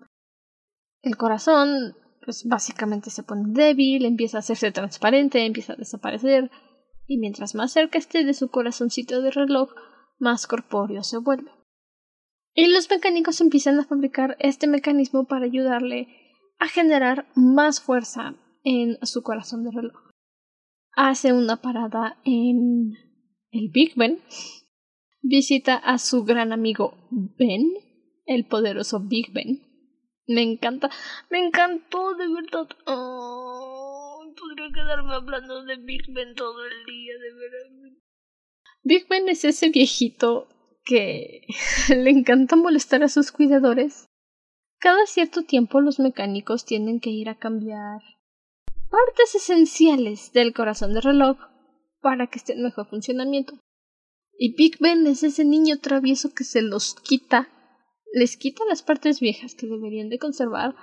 el 1.02 1.16
corazón 1.16 1.94
pues 2.24 2.44
básicamente 2.44 3.10
se 3.10 3.22
pone 3.22 3.44
débil, 3.46 4.04
empieza 4.04 4.38
a 4.38 4.40
hacerse 4.40 4.72
transparente, 4.72 5.46
empieza 5.46 5.74
a 5.74 5.76
desaparecer, 5.76 6.50
y 7.06 7.18
mientras 7.18 7.54
más 7.54 7.72
cerca 7.72 7.98
esté 7.98 8.24
de 8.24 8.34
su 8.34 8.48
corazoncito 8.48 9.22
de 9.22 9.30
reloj, 9.30 9.70
más 10.18 10.48
corpóreo 10.48 11.04
se 11.04 11.18
vuelve. 11.18 11.52
Y 12.54 12.66
los 12.66 12.90
mecánicos 12.90 13.40
empiezan 13.40 13.78
a 13.78 13.84
fabricar 13.84 14.36
este 14.38 14.66
mecanismo 14.66 15.26
para 15.26 15.46
ayudarle 15.46 16.08
a 16.58 16.68
generar 16.68 17.26
más 17.34 17.80
fuerza 17.80 18.34
en 18.62 18.98
su 19.06 19.22
corazón 19.22 19.64
de 19.64 19.70
reloj. 19.70 20.10
Hace 20.94 21.32
una 21.32 21.62
parada 21.62 22.20
en 22.24 22.92
el 23.50 23.70
Big 23.70 23.94
Ben, 23.96 24.20
visita 25.22 25.76
a 25.76 25.98
su 25.98 26.24
gran 26.24 26.52
amigo 26.52 27.08
Ben, 27.10 27.72
el 28.26 28.46
poderoso 28.46 29.00
Big 29.00 29.32
Ben, 29.32 29.62
me 30.26 30.42
encanta, 30.42 30.90
me 31.30 31.44
encantó 31.44 32.14
de 32.14 32.28
verdad. 32.28 32.68
podría 32.84 34.70
quedarme 34.74 35.14
hablando 35.14 35.64
de 35.64 35.76
Big 35.76 36.02
Ben 36.12 36.34
todo 36.34 36.64
el 36.64 36.84
día, 36.84 37.14
de 37.14 37.34
verdad. 37.34 37.98
Big 38.84 39.08
Ben 39.08 39.28
es 39.28 39.44
ese 39.44 39.70
viejito 39.70 40.48
que 40.84 41.46
le 41.88 42.10
encanta 42.10 42.56
molestar 42.56 43.02
a 43.02 43.08
sus 43.08 43.32
cuidadores. 43.32 44.06
Cada 44.78 45.06
cierto 45.06 45.42
tiempo 45.42 45.80
los 45.80 46.00
mecánicos 46.00 46.64
tienen 46.64 47.00
que 47.00 47.10
ir 47.10 47.28
a 47.28 47.38
cambiar 47.38 48.00
partes 48.90 49.34
esenciales 49.34 50.32
del 50.32 50.52
corazón 50.52 50.92
del 50.92 51.02
reloj 51.02 51.38
para 52.00 52.26
que 52.26 52.38
esté 52.38 52.54
en 52.54 52.62
mejor 52.62 52.88
funcionamiento. 52.88 53.58
Y 54.36 54.56
Big 54.56 54.78
Ben 54.80 55.06
es 55.06 55.22
ese 55.22 55.44
niño 55.44 55.78
travieso 55.78 56.34
que 56.34 56.44
se 56.44 56.62
los 56.62 56.94
quita 56.96 57.48
les 58.12 58.36
quita 58.36 58.64
las 58.68 58.82
partes 58.82 59.20
viejas 59.20 59.54
que 59.54 59.66
deberían 59.66 60.08
de 60.10 60.18
conservar 60.18 60.74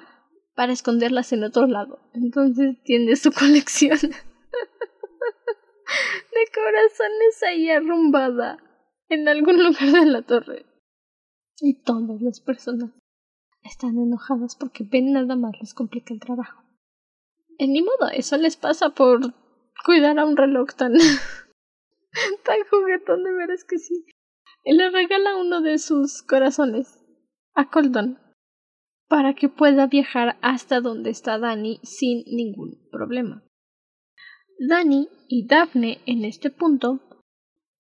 para 0.56 0.74
esconderlas 0.74 1.32
en 1.32 1.44
otro 1.44 1.68
lado. 1.68 2.00
Entonces 2.14 2.82
tiene 2.84 3.16
su 3.16 3.32
colección 3.40 4.00
de 4.00 4.10
corazones 6.54 7.44
ahí 7.48 7.70
arrumbada 7.70 8.58
en 9.10 9.28
algún 9.28 9.64
lugar 9.64 9.92
de 9.92 10.06
la 10.06 10.22
torre. 10.22 10.66
Y 11.62 11.82
todas 11.82 12.22
las 12.22 12.40
personas 12.40 12.92
están 13.64 13.98
enojadas 13.98 14.56
porque 14.56 14.86
ven 14.90 15.12
nada 15.12 15.36
más 15.36 15.54
les 15.60 15.74
complica 15.74 16.14
el 16.14 16.20
trabajo. 16.20 16.64
En 17.58 17.74
ni 17.74 17.82
modo, 17.82 18.10
eso 18.14 18.38
les 18.38 18.56
pasa 18.56 18.92
por 18.92 19.34
cuidar 19.86 20.18
a 20.18 20.26
un 20.26 20.38
reloj 20.38 20.70
tan 20.78 20.94
tan 22.44 22.58
juguetón 22.70 23.24
de 23.24 23.34
veras 23.34 23.66
que 23.66 23.78
sí. 23.78 24.06
Él 24.64 24.78
le 24.78 24.90
regala 24.90 25.36
uno 25.36 25.62
de 25.62 25.78
sus 25.78 26.22
corazones 26.22 27.04
a 27.54 27.70
Colton 27.70 28.20
para 29.08 29.34
que 29.34 29.50
pueda 29.50 29.88
viajar 29.88 30.38
hasta 30.42 30.80
donde 30.82 31.10
está 31.10 31.40
Dani 31.40 31.80
sin 31.84 32.24
ningún 32.28 32.88
problema. 32.92 33.44
Dani 34.60 35.10
y 35.28 35.48
Daphne 35.48 36.00
en 36.06 36.26
este 36.26 36.50
punto 36.50 37.00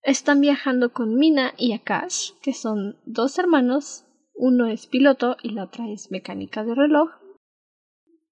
están 0.01 0.41
viajando 0.41 0.93
con 0.93 1.15
Mina 1.15 1.53
y 1.57 1.73
Akash, 1.73 2.31
que 2.41 2.53
son 2.53 2.97
dos 3.05 3.37
hermanos, 3.37 4.05
uno 4.33 4.67
es 4.67 4.87
piloto 4.87 5.37
y 5.43 5.49
la 5.49 5.65
otra 5.65 5.89
es 5.89 6.11
mecánica 6.11 6.63
de 6.63 6.75
reloj, 6.75 7.09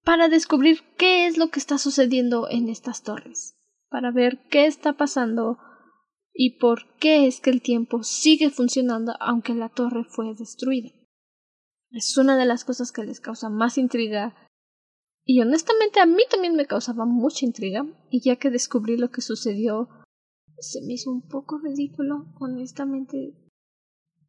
para 0.04 0.30
descubrir 0.30 0.82
qué 0.98 1.28
es 1.28 1.38
lo 1.38 1.50
que 1.50 1.60
está 1.60 1.78
sucediendo 1.78 2.48
en 2.50 2.70
estas 2.70 3.04
torres, 3.04 3.58
para 3.90 4.12
ver 4.12 4.40
qué 4.50 4.66
está 4.66 4.94
pasando 4.94 5.58
y 6.34 6.60
por 6.60 6.96
qué 6.98 7.28
es 7.28 7.42
que 7.42 7.50
el 7.50 7.62
tiempo 7.62 8.04
sigue 8.04 8.50
funcionando 8.50 9.14
aunque 9.20 9.54
la 9.54 9.70
torre 9.70 10.06
fue 10.06 10.34
destruida. 10.36 10.92
Es 11.92 12.18
una 12.18 12.38
de 12.38 12.46
las 12.46 12.64
cosas 12.64 12.92
que 12.92 13.04
les 13.04 13.20
causa 13.20 13.50
más 13.50 13.78
intriga. 13.78 14.36
Y 15.26 15.42
honestamente 15.42 16.00
a 16.00 16.06
mí 16.06 16.24
también 16.30 16.56
me 16.56 16.66
causaba 16.66 17.06
mucha 17.06 17.46
intriga. 17.46 17.86
Y 18.10 18.22
ya 18.22 18.36
que 18.36 18.50
descubrí 18.50 18.98
lo 18.98 19.10
que 19.10 19.22
sucedió, 19.22 19.90
se 20.60 20.82
me 20.82 20.94
hizo 20.94 21.12
un 21.12 21.28
poco 21.28 21.60
ridículo, 21.60 22.34
honestamente. 22.40 23.34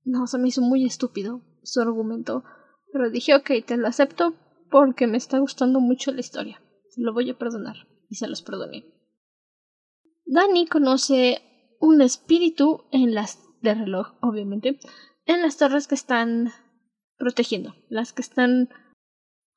No, 0.04 0.26
se 0.26 0.38
me 0.38 0.48
hizo 0.48 0.62
muy 0.62 0.84
estúpido 0.84 1.42
su 1.62 1.80
argumento. 1.80 2.44
Pero 2.92 3.10
dije, 3.10 3.34
ok, 3.34 3.50
te 3.66 3.76
lo 3.76 3.88
acepto 3.88 4.34
porque 4.70 5.06
me 5.06 5.16
está 5.16 5.38
gustando 5.38 5.80
mucho 5.80 6.12
la 6.12 6.20
historia. 6.20 6.62
Lo 6.96 7.12
voy 7.12 7.30
a 7.30 7.38
perdonar. 7.38 7.76
Y 8.08 8.16
se 8.16 8.28
los 8.28 8.42
perdoné. 8.42 8.84
Dani 10.24 10.66
conoce 10.66 11.42
un 11.80 12.00
espíritu 12.02 12.84
en 12.90 13.14
las 13.14 13.38
de 13.62 13.74
reloj, 13.74 14.14
obviamente, 14.20 14.78
en 15.26 15.42
las 15.42 15.56
torres 15.56 15.88
que 15.88 15.94
están 15.94 16.50
protegiendo, 17.16 17.74
las 17.88 18.12
que 18.12 18.22
están 18.22 18.68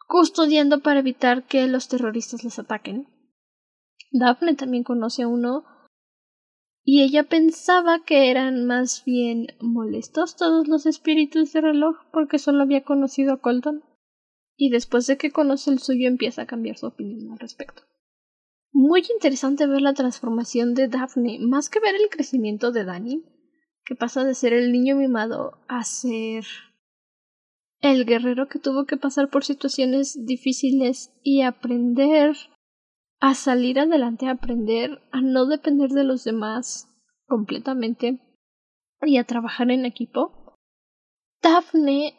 custodiando 0.07 0.81
para 0.81 0.99
evitar 0.99 1.45
que 1.45 1.67
los 1.67 1.87
terroristas 1.87 2.43
les 2.43 2.59
ataquen. 2.59 3.07
Daphne 4.11 4.55
también 4.55 4.83
conoce 4.83 5.23
a 5.23 5.27
uno 5.27 5.63
y 6.83 7.03
ella 7.03 7.23
pensaba 7.23 8.03
que 8.03 8.31
eran 8.31 8.65
más 8.65 9.03
bien 9.05 9.47
molestos 9.59 10.35
todos 10.35 10.67
los 10.67 10.85
espíritus 10.85 11.53
de 11.53 11.61
reloj 11.61 11.95
porque 12.11 12.39
solo 12.39 12.63
había 12.63 12.83
conocido 12.83 13.33
a 13.33 13.41
Colton 13.41 13.83
y 14.55 14.69
después 14.69 15.07
de 15.07 15.17
que 15.17 15.31
conoce 15.31 15.71
el 15.71 15.79
suyo 15.79 16.07
empieza 16.07 16.43
a 16.43 16.47
cambiar 16.47 16.77
su 16.77 16.87
opinión 16.87 17.31
al 17.31 17.39
respecto. 17.39 17.83
Muy 18.71 19.03
interesante 19.13 19.67
ver 19.67 19.81
la 19.81 19.93
transformación 19.93 20.73
de 20.73 20.87
Daphne, 20.87 21.39
más 21.39 21.69
que 21.69 21.79
ver 21.79 21.95
el 21.95 22.09
crecimiento 22.09 22.71
de 22.71 22.85
Danny, 22.85 23.23
que 23.85 23.95
pasa 23.95 24.23
de 24.23 24.33
ser 24.33 24.53
el 24.53 24.71
niño 24.71 24.95
mimado 24.95 25.59
a 25.67 25.83
ser 25.83 26.45
el 27.81 28.05
guerrero 28.05 28.47
que 28.47 28.59
tuvo 28.59 28.85
que 28.85 28.97
pasar 28.97 29.29
por 29.29 29.43
situaciones 29.43 30.25
difíciles 30.25 31.11
y 31.23 31.41
aprender 31.41 32.35
a 33.21 33.35
salir 33.35 33.79
adelante, 33.79 34.25
a 34.25 34.31
aprender 34.31 34.99
a 35.11 35.21
no 35.21 35.45
depender 35.45 35.91
de 35.91 36.03
los 36.03 36.23
demás 36.23 36.89
completamente 37.27 38.19
y 39.03 39.17
a 39.17 39.25
trabajar 39.25 39.69
en 39.69 39.85
equipo. 39.85 40.57
Daphne 41.41 42.15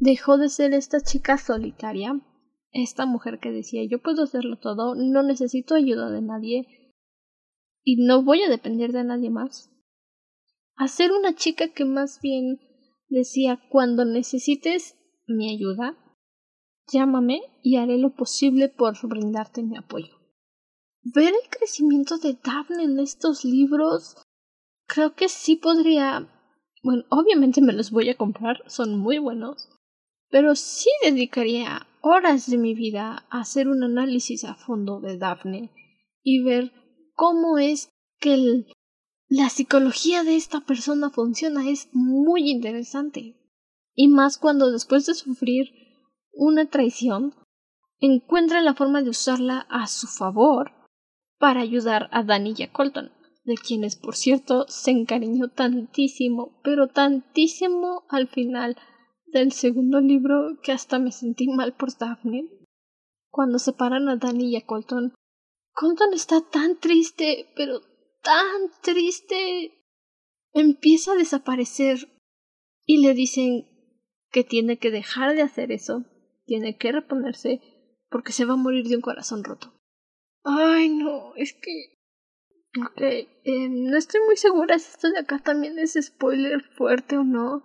dejó 0.00 0.36
de 0.36 0.48
ser 0.48 0.74
esta 0.74 1.00
chica 1.00 1.38
solitaria, 1.38 2.20
esta 2.72 3.06
mujer 3.06 3.38
que 3.38 3.52
decía 3.52 3.82
yo 3.88 4.02
puedo 4.02 4.24
hacerlo 4.24 4.58
todo, 4.58 4.96
no 4.96 5.22
necesito 5.22 5.76
ayuda 5.76 6.10
de 6.10 6.20
nadie 6.20 6.92
y 7.84 8.04
no 8.04 8.24
voy 8.24 8.42
a 8.42 8.48
depender 8.48 8.90
de 8.90 9.04
nadie 9.04 9.30
más, 9.30 9.70
a 10.74 10.88
ser 10.88 11.12
una 11.12 11.36
chica 11.36 11.68
que 11.68 11.84
más 11.84 12.20
bien 12.20 12.58
decía 13.08 13.60
cuando 13.70 14.04
necesites 14.04 14.96
mi 15.28 15.54
ayuda, 15.54 15.96
llámame 16.92 17.40
y 17.62 17.76
haré 17.76 17.98
lo 17.98 18.14
posible 18.16 18.68
por 18.68 18.96
brindarte 19.06 19.62
mi 19.62 19.76
apoyo. 19.76 20.13
Ver 21.06 21.34
el 21.34 21.50
crecimiento 21.50 22.16
de 22.16 22.38
Daphne 22.42 22.84
en 22.84 22.98
estos 22.98 23.44
libros, 23.44 24.16
creo 24.86 25.14
que 25.14 25.28
sí 25.28 25.54
podría. 25.54 26.30
Bueno, 26.82 27.04
obviamente 27.10 27.60
me 27.60 27.74
los 27.74 27.90
voy 27.90 28.08
a 28.08 28.16
comprar, 28.16 28.62
son 28.68 28.98
muy 28.98 29.18
buenos, 29.18 29.68
pero 30.30 30.54
sí 30.54 30.88
dedicaría 31.02 31.86
horas 32.00 32.50
de 32.50 32.56
mi 32.56 32.74
vida 32.74 33.26
a 33.28 33.40
hacer 33.40 33.68
un 33.68 33.84
análisis 33.84 34.44
a 34.44 34.54
fondo 34.54 35.00
de 35.00 35.18
Daphne 35.18 35.70
y 36.22 36.42
ver 36.42 36.72
cómo 37.12 37.58
es 37.58 37.90
que 38.18 38.64
la 39.28 39.50
psicología 39.50 40.24
de 40.24 40.36
esta 40.36 40.62
persona 40.62 41.10
funciona. 41.10 41.68
Es 41.68 41.90
muy 41.92 42.50
interesante. 42.50 43.36
Y 43.94 44.08
más 44.08 44.38
cuando 44.38 44.72
después 44.72 45.04
de 45.04 45.14
sufrir 45.14 45.68
una 46.32 46.64
traición, 46.70 47.34
encuentra 48.00 48.62
la 48.62 48.72
forma 48.72 49.02
de 49.02 49.10
usarla 49.10 49.66
a 49.68 49.86
su 49.86 50.06
favor 50.06 50.83
para 51.44 51.60
ayudar 51.60 52.08
a 52.10 52.22
Danny 52.22 52.54
y 52.56 52.62
a 52.62 52.72
Colton, 52.72 53.12
de 53.44 53.56
quienes, 53.56 53.96
por 53.96 54.16
cierto, 54.16 54.64
se 54.66 54.92
encariñó 54.92 55.50
tantísimo, 55.50 56.58
pero 56.64 56.88
tantísimo 56.88 58.06
al 58.08 58.28
final 58.28 58.78
del 59.26 59.52
segundo 59.52 60.00
libro 60.00 60.58
que 60.62 60.72
hasta 60.72 60.98
me 60.98 61.12
sentí 61.12 61.46
mal 61.48 61.74
por 61.74 61.94
Daphne. 61.98 62.48
Cuando 63.28 63.58
separan 63.58 64.08
a 64.08 64.16
Danny 64.16 64.52
y 64.52 64.56
a 64.56 64.64
Colton, 64.64 65.12
Colton 65.74 66.14
está 66.14 66.40
tan 66.40 66.80
triste, 66.80 67.52
pero 67.54 67.82
tan 68.22 68.70
triste. 68.80 69.84
Empieza 70.54 71.12
a 71.12 71.16
desaparecer 71.16 72.08
y 72.86 73.02
le 73.02 73.12
dicen 73.12 73.66
que 74.30 74.44
tiene 74.44 74.78
que 74.78 74.90
dejar 74.90 75.34
de 75.34 75.42
hacer 75.42 75.72
eso, 75.72 76.06
tiene 76.46 76.78
que 76.78 76.90
reponerse 76.90 77.60
porque 78.08 78.32
se 78.32 78.46
va 78.46 78.54
a 78.54 78.56
morir 78.56 78.88
de 78.88 78.96
un 78.96 79.02
corazón 79.02 79.44
roto. 79.44 79.73
Ay, 80.44 80.90
no, 80.90 81.34
es 81.36 81.54
que... 81.54 81.94
Ok, 82.80 83.00
eh, 83.00 83.68
no 83.70 83.96
estoy 83.96 84.20
muy 84.26 84.36
segura 84.36 84.78
si 84.78 84.90
esto 84.90 85.10
de 85.10 85.20
acá 85.20 85.38
también 85.38 85.78
es 85.78 85.96
spoiler 86.00 86.62
fuerte 86.62 87.16
o 87.16 87.24
no, 87.24 87.62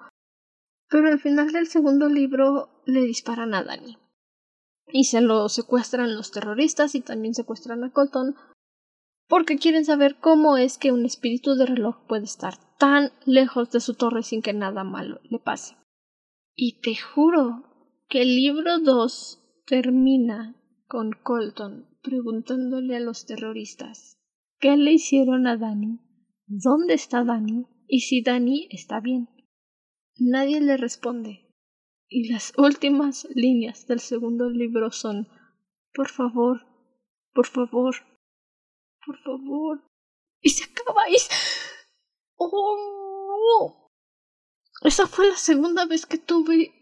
pero 0.87 1.07
al 1.07 1.19
final 1.19 1.51
del 1.51 1.67
segundo 1.67 2.07
libro 2.07 2.83
le 2.85 3.01
disparan 3.01 3.53
a 3.53 3.63
Danny. 3.63 3.97
Y 4.87 5.05
se 5.05 5.21
lo 5.21 5.49
secuestran 5.49 6.15
los 6.15 6.31
terroristas 6.31 6.95
y 6.95 7.01
también 7.01 7.33
secuestran 7.33 7.83
a 7.83 7.91
Colton 7.91 8.35
porque 9.29 9.57
quieren 9.57 9.85
saber 9.85 10.17
cómo 10.19 10.57
es 10.57 10.79
que 10.79 10.91
un 10.91 11.05
espíritu 11.05 11.53
de 11.53 11.67
reloj 11.67 11.97
puede 12.07 12.23
estar 12.23 12.55
tan 12.77 13.11
lejos 13.25 13.69
de 13.69 13.79
su 13.79 13.93
torre 13.93 14.23
sin 14.23 14.41
que 14.41 14.53
nada 14.53 14.83
malo 14.83 15.21
le 15.23 15.37
pase. 15.37 15.77
Y 16.55 16.81
te 16.81 16.95
juro 16.95 17.63
que 18.09 18.23
el 18.23 18.35
libro 18.35 18.79
2 18.79 19.63
termina 19.67 20.58
con 20.89 21.11
Colton 21.11 21.87
preguntándole 22.01 22.95
a 22.97 22.99
los 22.99 23.27
terroristas 23.27 24.17
qué 24.59 24.75
le 24.75 24.93
hicieron 24.93 25.45
a 25.45 25.55
Danny, 25.55 25.99
dónde 26.47 26.95
está 26.95 27.23
Danny 27.23 27.67
y 27.87 28.01
si 28.01 28.23
Danny 28.23 28.67
está 28.71 28.99
bien. 28.99 29.29
Nadie 30.17 30.59
le 30.59 30.77
responde. 30.77 31.45
Y 32.07 32.29
las 32.31 32.53
últimas 32.57 33.27
líneas 33.35 33.85
del 33.85 33.99
segundo 33.99 34.49
libro 34.49 34.91
son 34.91 35.27
Por 35.93 36.09
favor, 36.09 36.65
por 37.33 37.45
favor, 37.45 37.95
por 39.05 39.17
favor. 39.19 39.83
Y 40.41 40.49
se 40.49 40.63
acaba 40.63 41.07
y... 41.07 41.15
¡Oh! 42.35 43.91
Esa 44.81 45.05
fue 45.05 45.27
la 45.27 45.37
segunda 45.37 45.85
vez 45.85 46.07
que 46.07 46.17
tuve 46.17 46.73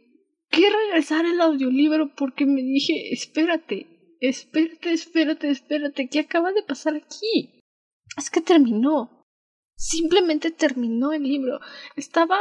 que 0.49 0.69
regresar 0.69 1.25
el 1.25 1.41
audiolibro 1.41 2.15
porque 2.15 2.45
me 2.45 2.61
dije, 2.61 3.11
espérate, 3.11 3.96
espérate, 4.21 4.91
espérate, 4.91 5.49
espérate, 5.49 6.09
¿qué 6.09 6.19
acaba 6.19 6.51
de 6.51 6.63
pasar 6.63 6.95
aquí? 6.95 7.61
Es 8.17 8.29
que 8.29 8.41
terminó. 8.41 9.25
Simplemente 9.75 10.51
terminó 10.51 11.11
el 11.11 11.23
libro. 11.23 11.59
Estaba 11.95 12.39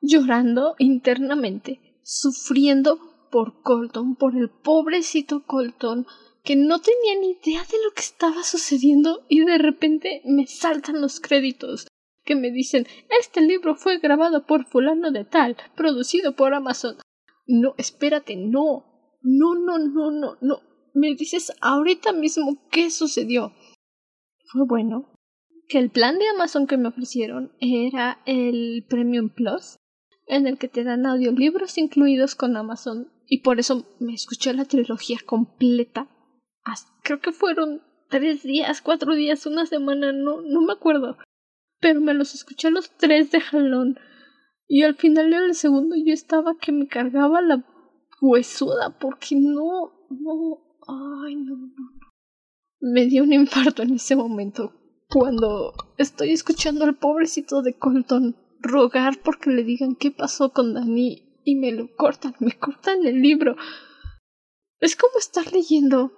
llorando 0.00 0.74
internamente, 0.78 2.00
sufriendo 2.02 3.28
por 3.30 3.62
Colton, 3.62 4.16
por 4.16 4.36
el 4.36 4.50
pobrecito 4.50 5.44
Colton, 5.44 6.06
que 6.44 6.54
no 6.54 6.80
tenía 6.80 7.18
ni 7.20 7.32
idea 7.32 7.62
de 7.64 7.78
lo 7.84 7.92
que 7.94 8.02
estaba 8.02 8.44
sucediendo 8.44 9.24
y 9.28 9.44
de 9.44 9.58
repente 9.58 10.22
me 10.24 10.46
saltan 10.46 11.00
los 11.00 11.18
créditos 11.18 11.88
que 12.26 12.34
me 12.34 12.50
dicen 12.50 12.86
este 13.18 13.40
libro 13.40 13.76
fue 13.76 13.98
grabado 13.98 14.44
por 14.44 14.66
fulano 14.66 15.10
de 15.12 15.24
tal, 15.24 15.56
producido 15.74 16.34
por 16.34 16.52
Amazon. 16.52 16.96
No, 17.46 17.74
espérate, 17.78 18.36
no. 18.36 18.84
No, 19.22 19.54
no, 19.54 19.78
no, 19.78 20.10
no, 20.10 20.36
no. 20.40 20.60
Me 20.96 21.14
dices 21.14 21.52
ahorita 21.60 22.14
mismo 22.14 22.56
qué 22.70 22.90
sucedió. 22.90 23.52
Fue 24.46 24.64
bueno 24.66 25.12
que 25.68 25.78
el 25.78 25.90
plan 25.90 26.18
de 26.18 26.26
Amazon 26.28 26.66
que 26.66 26.78
me 26.78 26.88
ofrecieron 26.88 27.52
era 27.60 28.22
el 28.24 28.86
Premium 28.88 29.28
Plus, 29.28 29.76
en 30.26 30.46
el 30.46 30.56
que 30.56 30.68
te 30.68 30.84
dan 30.84 31.04
audiolibros 31.04 31.76
incluidos 31.76 32.34
con 32.34 32.56
Amazon 32.56 33.12
y 33.26 33.42
por 33.42 33.60
eso 33.60 33.84
me 34.00 34.14
escuché 34.14 34.54
la 34.54 34.64
trilogía 34.64 35.18
completa. 35.26 36.08
Creo 37.02 37.20
que 37.20 37.32
fueron 37.32 37.82
tres 38.08 38.42
días, 38.42 38.80
cuatro 38.80 39.14
días, 39.14 39.44
una 39.44 39.66
semana, 39.66 40.12
no, 40.12 40.40
no 40.40 40.62
me 40.62 40.72
acuerdo. 40.72 41.18
Pero 41.78 42.00
me 42.00 42.14
los 42.14 42.34
escuché 42.34 42.70
los 42.70 42.90
tres 42.96 43.30
de 43.32 43.42
jalón. 43.42 43.98
Y 44.66 44.82
al 44.82 44.94
final 44.94 45.30
del 45.30 45.54
segundo 45.54 45.94
yo 45.94 46.14
estaba 46.14 46.56
que 46.58 46.72
me 46.72 46.88
cargaba 46.88 47.42
la 47.42 47.66
huesuda 48.22 48.98
porque 48.98 49.36
no, 49.36 49.92
no, 50.08 50.65
ay, 50.86 51.36
no, 51.36 51.56
no, 51.56 51.66
no. 51.66 51.90
Me 52.80 53.06
dio 53.06 53.22
un 53.22 53.32
infarto 53.32 53.82
en 53.82 53.94
ese 53.94 54.16
momento 54.16 54.72
cuando 55.08 55.72
estoy 55.98 56.32
escuchando 56.32 56.84
al 56.84 56.96
pobrecito 56.96 57.62
de 57.62 57.78
Colton 57.78 58.36
rogar 58.60 59.20
porque 59.22 59.50
le 59.50 59.64
digan 59.64 59.94
qué 59.94 60.10
pasó 60.10 60.52
con 60.52 60.74
Dani 60.74 61.40
y 61.44 61.54
me 61.56 61.72
lo 61.72 61.94
cortan, 61.94 62.34
me 62.40 62.58
cortan 62.58 63.06
el 63.06 63.22
libro. 63.22 63.56
Es 64.80 64.96
como 64.96 65.18
estar 65.18 65.52
leyendo 65.52 66.12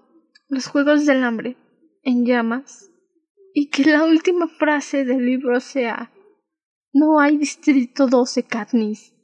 los 0.48 0.66
Juegos 0.66 1.06
del 1.06 1.22
Hambre 1.22 1.56
en 2.02 2.24
llamas 2.24 2.90
y 3.54 3.68
que 3.68 3.84
la 3.84 4.04
última 4.04 4.48
frase 4.48 5.04
del 5.04 5.24
libro 5.24 5.60
sea 5.60 6.12
No 6.92 7.20
hay 7.20 7.36
Distrito 7.36 8.06
12 8.06 8.44
Katniss. 8.44 9.14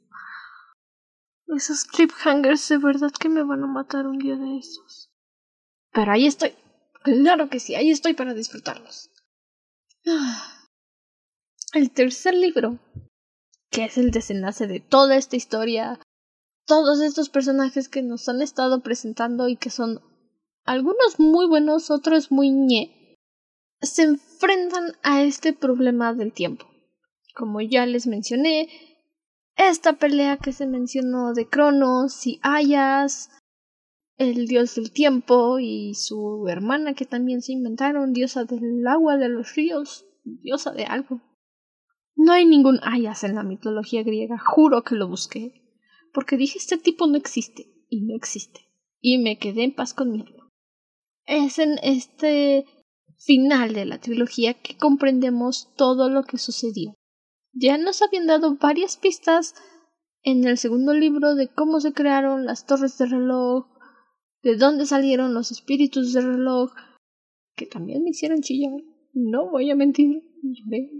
Esos 1.47 1.85
cliffhangers 1.85 2.69
de 2.69 2.77
verdad 2.77 3.11
que 3.11 3.29
me 3.29 3.43
van 3.43 3.63
a 3.63 3.67
matar 3.67 4.07
un 4.07 4.17
día 4.17 4.35
de 4.35 4.57
esos. 4.57 5.04
Pero 5.95 6.11
ahí 6.11 6.27
estoy. 6.27 6.53
Claro 7.03 7.49
que 7.49 7.59
sí, 7.59 7.73
ahí 7.73 7.89
estoy 7.89 8.13
para 8.13 8.33
disfrutarlos. 8.33 9.09
El 11.73 11.91
tercer 11.91 12.35
libro 12.35 12.79
que 13.71 13.85
es 13.85 13.97
el 13.97 14.11
desenlace 14.11 14.67
de 14.67 14.79
toda 14.79 15.17
esta 15.17 15.35
historia, 15.35 15.99
todos 16.65 17.01
estos 17.01 17.29
personajes 17.29 17.89
que 17.89 18.01
nos 18.01 18.29
han 18.29 18.41
estado 18.41 18.81
presentando 18.81 19.49
y 19.49 19.57
que 19.57 19.69
son 19.69 20.01
algunos 20.63 21.19
muy 21.19 21.45
buenos, 21.45 21.91
otros 21.91 22.31
muy 22.31 22.51
ñe, 22.51 23.17
se 23.81 24.03
enfrentan 24.03 24.93
a 25.03 25.23
este 25.23 25.51
problema 25.51 26.13
del 26.13 26.31
tiempo. 26.31 26.65
Como 27.35 27.59
ya 27.59 27.85
les 27.85 28.07
mencioné, 28.07 28.69
esta 29.57 29.93
pelea 29.93 30.37
que 30.37 30.53
se 30.53 30.67
mencionó 30.67 31.33
de 31.33 31.49
Cronos 31.49 32.25
y 32.25 32.39
Ayas, 32.43 33.29
el 34.17 34.47
dios 34.47 34.75
del 34.75 34.91
tiempo 34.91 35.59
y 35.59 35.93
su 35.95 36.47
hermana 36.47 36.93
que 36.93 37.05
también 37.05 37.41
se 37.41 37.53
inventaron, 37.53 38.13
diosa 38.13 38.45
del 38.45 38.85
agua, 38.87 39.17
de 39.17 39.29
los 39.29 39.55
ríos, 39.55 40.05
diosa 40.23 40.71
de 40.71 40.85
algo. 40.85 41.21
No 42.15 42.31
hay 42.31 42.45
ningún 42.45 42.79
Ayas 42.81 43.23
en 43.23 43.35
la 43.35 43.43
mitología 43.43 44.03
griega, 44.03 44.37
juro 44.37 44.83
que 44.83 44.95
lo 44.95 45.07
busqué, 45.07 45.61
porque 46.13 46.37
dije 46.37 46.57
este 46.57 46.77
tipo 46.77 47.07
no 47.07 47.17
existe, 47.17 47.67
y 47.89 48.01
no 48.01 48.15
existe, 48.15 48.61
y 49.01 49.17
me 49.17 49.37
quedé 49.37 49.63
en 49.63 49.75
paz 49.75 49.93
conmigo. 49.93 50.49
Es 51.25 51.59
en 51.59 51.77
este 51.83 52.65
final 53.17 53.73
de 53.73 53.85
la 53.85 53.99
trilogía 53.99 54.53
que 54.53 54.77
comprendemos 54.77 55.73
todo 55.75 56.09
lo 56.09 56.23
que 56.23 56.37
sucedió. 56.37 56.93
Ya 57.53 57.77
nos 57.77 58.01
habían 58.01 58.27
dado 58.27 58.55
varias 58.55 58.97
pistas 58.97 59.55
en 60.23 60.45
el 60.45 60.57
segundo 60.57 60.93
libro 60.93 61.35
de 61.35 61.47
cómo 61.47 61.79
se 61.79 61.93
crearon 61.93 62.45
las 62.45 62.65
torres 62.65 62.97
de 62.97 63.05
reloj, 63.05 63.67
de 64.45 64.57
dónde 64.57 64.85
salieron 64.85 65.33
los 65.33 65.51
espíritus 65.51 66.13
del 66.13 66.35
reloj, 66.35 66.71
que 67.55 67.65
también 67.65 68.03
me 68.03 68.11
hicieron 68.11 68.41
chillar. 68.41 68.79
No 69.11 69.49
voy 69.49 69.71
a 69.71 69.75
mentir, 69.75 70.21
lloré 70.43 70.91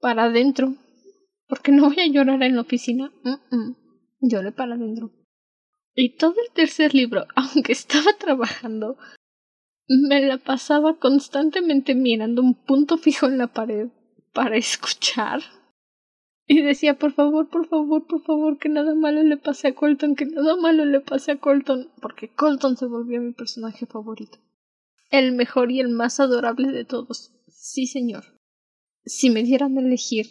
para 0.00 0.24
adentro, 0.24 0.74
porque 1.46 1.70
no 1.70 1.84
voy 1.84 2.00
a 2.00 2.08
llorar 2.08 2.42
en 2.42 2.56
la 2.56 2.62
oficina. 2.62 3.12
Lloré 4.20 4.50
para 4.50 4.74
adentro. 4.74 5.12
Y 5.94 6.16
todo 6.16 6.34
el 6.44 6.52
tercer 6.54 6.92
libro, 6.92 7.26
aunque 7.36 7.70
estaba 7.70 8.12
trabajando, 8.18 8.96
me 9.86 10.20
la 10.26 10.38
pasaba 10.38 10.98
constantemente 10.98 11.94
mirando 11.94 12.42
un 12.42 12.54
punto 12.54 12.98
fijo 12.98 13.26
en 13.26 13.38
la 13.38 13.46
pared 13.46 13.90
para 14.32 14.56
escuchar. 14.56 15.40
Y 16.46 16.62
decía, 16.62 16.96
por 16.96 17.12
favor, 17.12 17.48
por 17.48 17.66
favor, 17.68 18.06
por 18.06 18.22
favor, 18.22 18.58
que 18.58 18.68
nada 18.68 18.94
malo 18.94 19.22
le 19.24 19.36
pase 19.36 19.68
a 19.68 19.74
Colton, 19.74 20.14
que 20.14 20.26
nada 20.26 20.54
malo 20.56 20.84
le 20.84 21.00
pase 21.00 21.32
a 21.32 21.40
Colton, 21.40 21.90
porque 22.00 22.32
Colton 22.32 22.76
se 22.76 22.86
volvió 22.86 23.20
mi 23.20 23.32
personaje 23.32 23.86
favorito. 23.86 24.38
El 25.10 25.32
mejor 25.32 25.72
y 25.72 25.80
el 25.80 25.88
más 25.88 26.20
adorable 26.20 26.70
de 26.70 26.84
todos. 26.84 27.32
Sí, 27.48 27.86
señor. 27.86 28.24
Si 29.04 29.30
me 29.30 29.42
dieran 29.42 29.76
a 29.76 29.80
elegir 29.80 30.26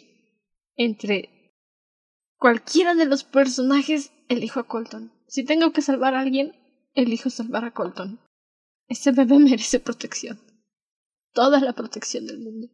entre 0.74 1.52
cualquiera 2.38 2.94
de 2.94 3.06
los 3.06 3.24
personajes, 3.24 4.12
elijo 4.28 4.60
a 4.60 4.66
Colton. 4.66 5.12
Si 5.26 5.44
tengo 5.44 5.72
que 5.72 5.82
salvar 5.82 6.14
a 6.14 6.20
alguien, 6.20 6.52
elijo 6.94 7.28
salvar 7.28 7.64
a 7.64 7.72
Colton. 7.72 8.20
Ese 8.88 9.12
bebé 9.12 9.38
merece 9.38 9.80
protección. 9.80 10.40
Toda 11.32 11.60
la 11.60 11.74
protección 11.74 12.26
del 12.26 12.38
mundo. 12.38 12.68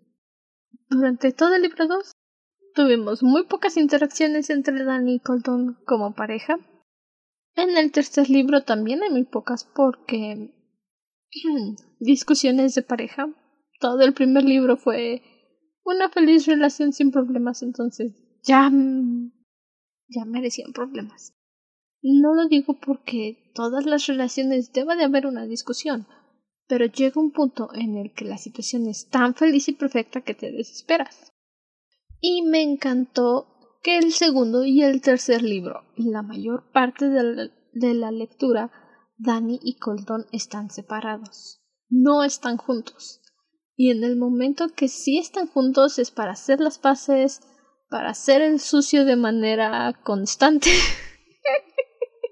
Durante 0.88 1.32
todo 1.32 1.54
el 1.54 1.62
libro 1.62 1.88
2, 1.88 2.12
Tuvimos 2.74 3.22
muy 3.22 3.44
pocas 3.44 3.76
interacciones 3.76 4.48
entre 4.48 4.84
Danny 4.84 5.16
y 5.16 5.20
Colton 5.20 5.78
como 5.84 6.14
pareja. 6.14 6.58
En 7.54 7.76
el 7.76 7.92
tercer 7.92 8.30
libro 8.30 8.62
también 8.62 9.02
hay 9.02 9.10
muy 9.10 9.24
pocas 9.24 9.64
porque 9.64 10.54
discusiones 12.00 12.74
de 12.74 12.82
pareja. 12.82 13.28
Todo 13.78 14.00
el 14.02 14.14
primer 14.14 14.44
libro 14.44 14.78
fue 14.78 15.22
una 15.84 16.08
feliz 16.08 16.46
relación 16.46 16.92
sin 16.92 17.10
problemas, 17.10 17.62
entonces 17.62 18.12
ya 18.42 18.70
ya 20.08 20.24
merecían 20.24 20.72
problemas. 20.72 21.34
No 22.02 22.34
lo 22.34 22.48
digo 22.48 22.78
porque 22.80 23.52
todas 23.54 23.84
las 23.84 24.06
relaciones 24.06 24.72
deba 24.72 24.96
de 24.96 25.04
haber 25.04 25.26
una 25.26 25.46
discusión, 25.46 26.06
pero 26.68 26.86
llega 26.86 27.20
un 27.20 27.32
punto 27.32 27.68
en 27.74 27.96
el 27.96 28.12
que 28.12 28.24
la 28.24 28.38
situación 28.38 28.86
es 28.86 29.08
tan 29.08 29.34
feliz 29.34 29.68
y 29.68 29.72
perfecta 29.72 30.22
que 30.22 30.34
te 30.34 30.50
desesperas 30.50 31.31
y 32.22 32.42
me 32.42 32.62
encantó 32.62 33.48
que 33.82 33.98
el 33.98 34.12
segundo 34.12 34.64
y 34.64 34.82
el 34.84 35.02
tercer 35.02 35.42
libro, 35.42 35.82
la 35.96 36.22
mayor 36.22 36.70
parte 36.70 37.08
de 37.08 37.94
la, 37.94 38.12
lectura, 38.12 38.70
Danny 39.18 39.58
y 39.60 39.76
Colton 39.78 40.26
están 40.30 40.70
separados. 40.70 41.60
No 41.88 42.22
están 42.22 42.58
juntos. 42.58 43.20
Y 43.76 43.90
en 43.90 44.04
el 44.04 44.16
momento 44.16 44.68
que 44.68 44.86
sí 44.86 45.18
están 45.18 45.48
juntos 45.48 45.98
es 45.98 46.12
para 46.12 46.30
hacer 46.30 46.60
las 46.60 46.78
paces, 46.78 47.40
para 47.90 48.10
hacer 48.10 48.40
el 48.40 48.60
sucio 48.60 49.04
de 49.04 49.16
manera 49.16 49.92
constante. 50.04 50.70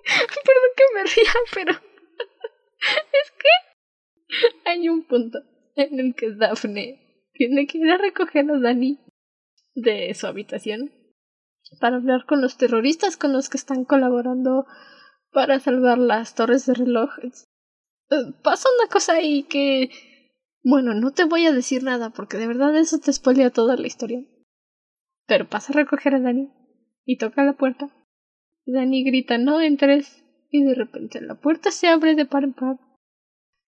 Perdón 0.05 0.71
que 0.77 0.85
me 0.95 1.03
ría, 1.03 1.33
pero 1.53 1.73
es 1.73 3.33
que 3.33 4.71
hay 4.71 4.89
un 4.89 5.03
punto 5.03 5.41
en 5.75 5.99
el 5.99 6.15
que 6.15 6.31
Daphne 6.31 7.27
tiene 7.33 7.67
que 7.67 7.79
ir 7.79 7.91
a 7.91 7.99
recoger 7.99 8.49
a 8.49 8.61
Danny 8.61 9.01
de 9.75 10.13
su 10.15 10.27
habitación 10.27 10.93
para 11.79 11.97
hablar 11.97 12.25
con 12.27 12.41
los 12.41 12.57
terroristas 12.57 13.17
con 13.17 13.33
los 13.33 13.49
que 13.49 13.57
están 13.57 13.85
colaborando 13.85 14.67
para 15.31 15.61
salvar 15.61 15.99
las 15.99 16.35
torres 16.35 16.67
de 16.67 16.75
relojes. 16.75 17.49
Eh, 18.11 18.33
pasa 18.43 18.69
una 18.79 18.91
cosa 18.91 19.15
ahí 19.15 19.45
que... 19.45 19.91
Bueno, 20.63 20.95
no 20.95 21.13
te 21.13 21.25
voy 21.25 21.47
a 21.47 21.53
decir 21.53 21.85
nada 21.85 22.11
porque 22.11 22.37
de 22.37 22.47
verdad 22.47 22.77
eso 22.77 22.99
te 22.99 23.13
spoilea 23.13 23.51
toda 23.51 23.77
la 23.77 23.87
historia. 23.87 24.25
Pero 25.27 25.49
pasa 25.49 25.73
a 25.73 25.77
recoger 25.77 26.15
a 26.15 26.21
Dani 26.21 26.53
y 27.05 27.19
toca 27.19 27.45
la 27.45 27.55
puerta. 27.55 27.89
Dani 28.67 29.05
grita 29.05 29.39
no 29.39 29.61
entres 29.61 30.25
y 30.51 30.65
de 30.65 30.75
repente 30.75 31.21
la 31.21 31.37
puerta 31.37 31.71
se 31.71 31.87
abre 31.87 32.15
de 32.15 32.27
par 32.27 32.45
en 32.45 32.53
par 32.53 32.79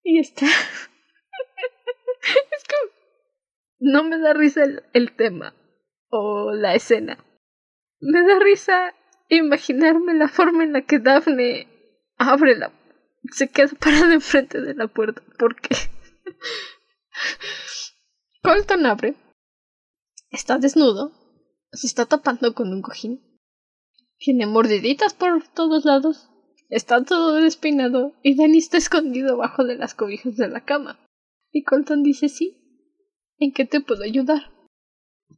y 0.03 0.19
está... 0.19 0.47
es 0.47 2.65
que 2.65 2.75
no 3.79 4.05
me 4.05 4.19
da 4.19 4.35
risa 4.35 4.65
el 4.93 5.17
tema 5.17 5.55
o 6.13 6.53
la 6.53 6.75
escena. 6.75 7.19
Me 8.01 8.23
da 8.23 8.39
risa 8.39 8.95
imaginarme 9.29 10.15
la 10.15 10.29
forma 10.29 10.63
en 10.63 10.75
la 10.75 10.83
que 10.83 10.99
Daphne 10.99 11.67
abre 12.19 12.57
la 12.57 12.71
se 13.31 13.49
queda 13.49 13.71
parada 13.79 14.13
enfrente 14.13 14.61
de 14.61 14.75
la 14.75 14.89
puerta 14.89 15.23
porque 15.39 15.75
Colton 18.43 18.87
abre 18.87 19.15
está 20.31 20.59
desnudo 20.59 21.13
se 21.73 21.87
está 21.87 22.07
tapando 22.07 22.55
con 22.55 22.73
un 22.73 22.83
cojín 22.83 23.23
tiene 24.19 24.47
mordiditas 24.47 25.15
por 25.15 25.47
todos 25.49 25.85
lados 25.85 26.29
está 26.69 27.05
todo 27.05 27.37
despeinado 27.37 28.13
y 28.23 28.37
Danny 28.37 28.59
está 28.59 28.77
escondido 28.77 29.37
bajo 29.37 29.65
de 29.65 29.77
las 29.77 29.95
cobijas 29.95 30.37
de 30.37 30.49
la 30.49 30.65
cama 30.65 30.99
y 31.53 31.63
Colton 31.63 32.03
dice 32.03 32.29
sí 32.29 32.59
¿en 33.39 33.53
qué 33.53 33.65
te 33.65 33.81
puedo 33.81 34.05
ayudar? 34.05 34.52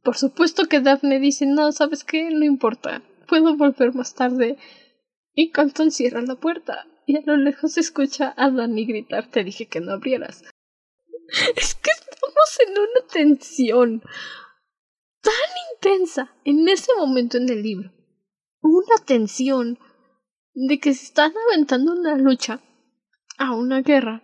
Por 0.03 0.17
supuesto 0.17 0.67
que 0.67 0.81
Daphne 0.81 1.19
dice 1.19 1.45
no, 1.45 1.71
¿sabes 1.71 2.03
qué? 2.03 2.29
No 2.31 2.45
importa. 2.45 3.01
Puedo 3.27 3.55
volver 3.55 3.93
más 3.93 4.13
tarde. 4.13 4.57
Y 5.33 5.51
Colton 5.51 5.91
cierra 5.91 6.21
la 6.21 6.35
puerta. 6.35 6.87
Y 7.05 7.17
a 7.17 7.21
lo 7.25 7.37
lejos 7.37 7.73
se 7.73 7.81
escucha 7.81 8.33
a 8.37 8.49
Danny 8.49 8.85
gritar 8.85 9.29
te 9.29 9.43
dije 9.43 9.67
que 9.67 9.79
no 9.79 9.93
abrieras. 9.93 10.43
Es 11.55 11.75
que 11.75 11.91
estamos 11.91 12.59
en 12.67 12.71
una 12.71 13.07
tensión 13.11 14.01
tan 15.21 15.33
intensa 15.73 16.35
en 16.43 16.67
ese 16.69 16.91
momento 16.95 17.37
en 17.37 17.49
el 17.49 17.61
libro. 17.61 17.91
Una 18.61 19.03
tensión 19.05 19.79
de 20.53 20.79
que 20.79 20.93
se 20.93 21.05
están 21.05 21.33
aventando 21.47 21.93
una 21.93 22.15
lucha 22.15 22.61
a 23.37 23.53
una 23.53 23.81
guerra 23.81 24.23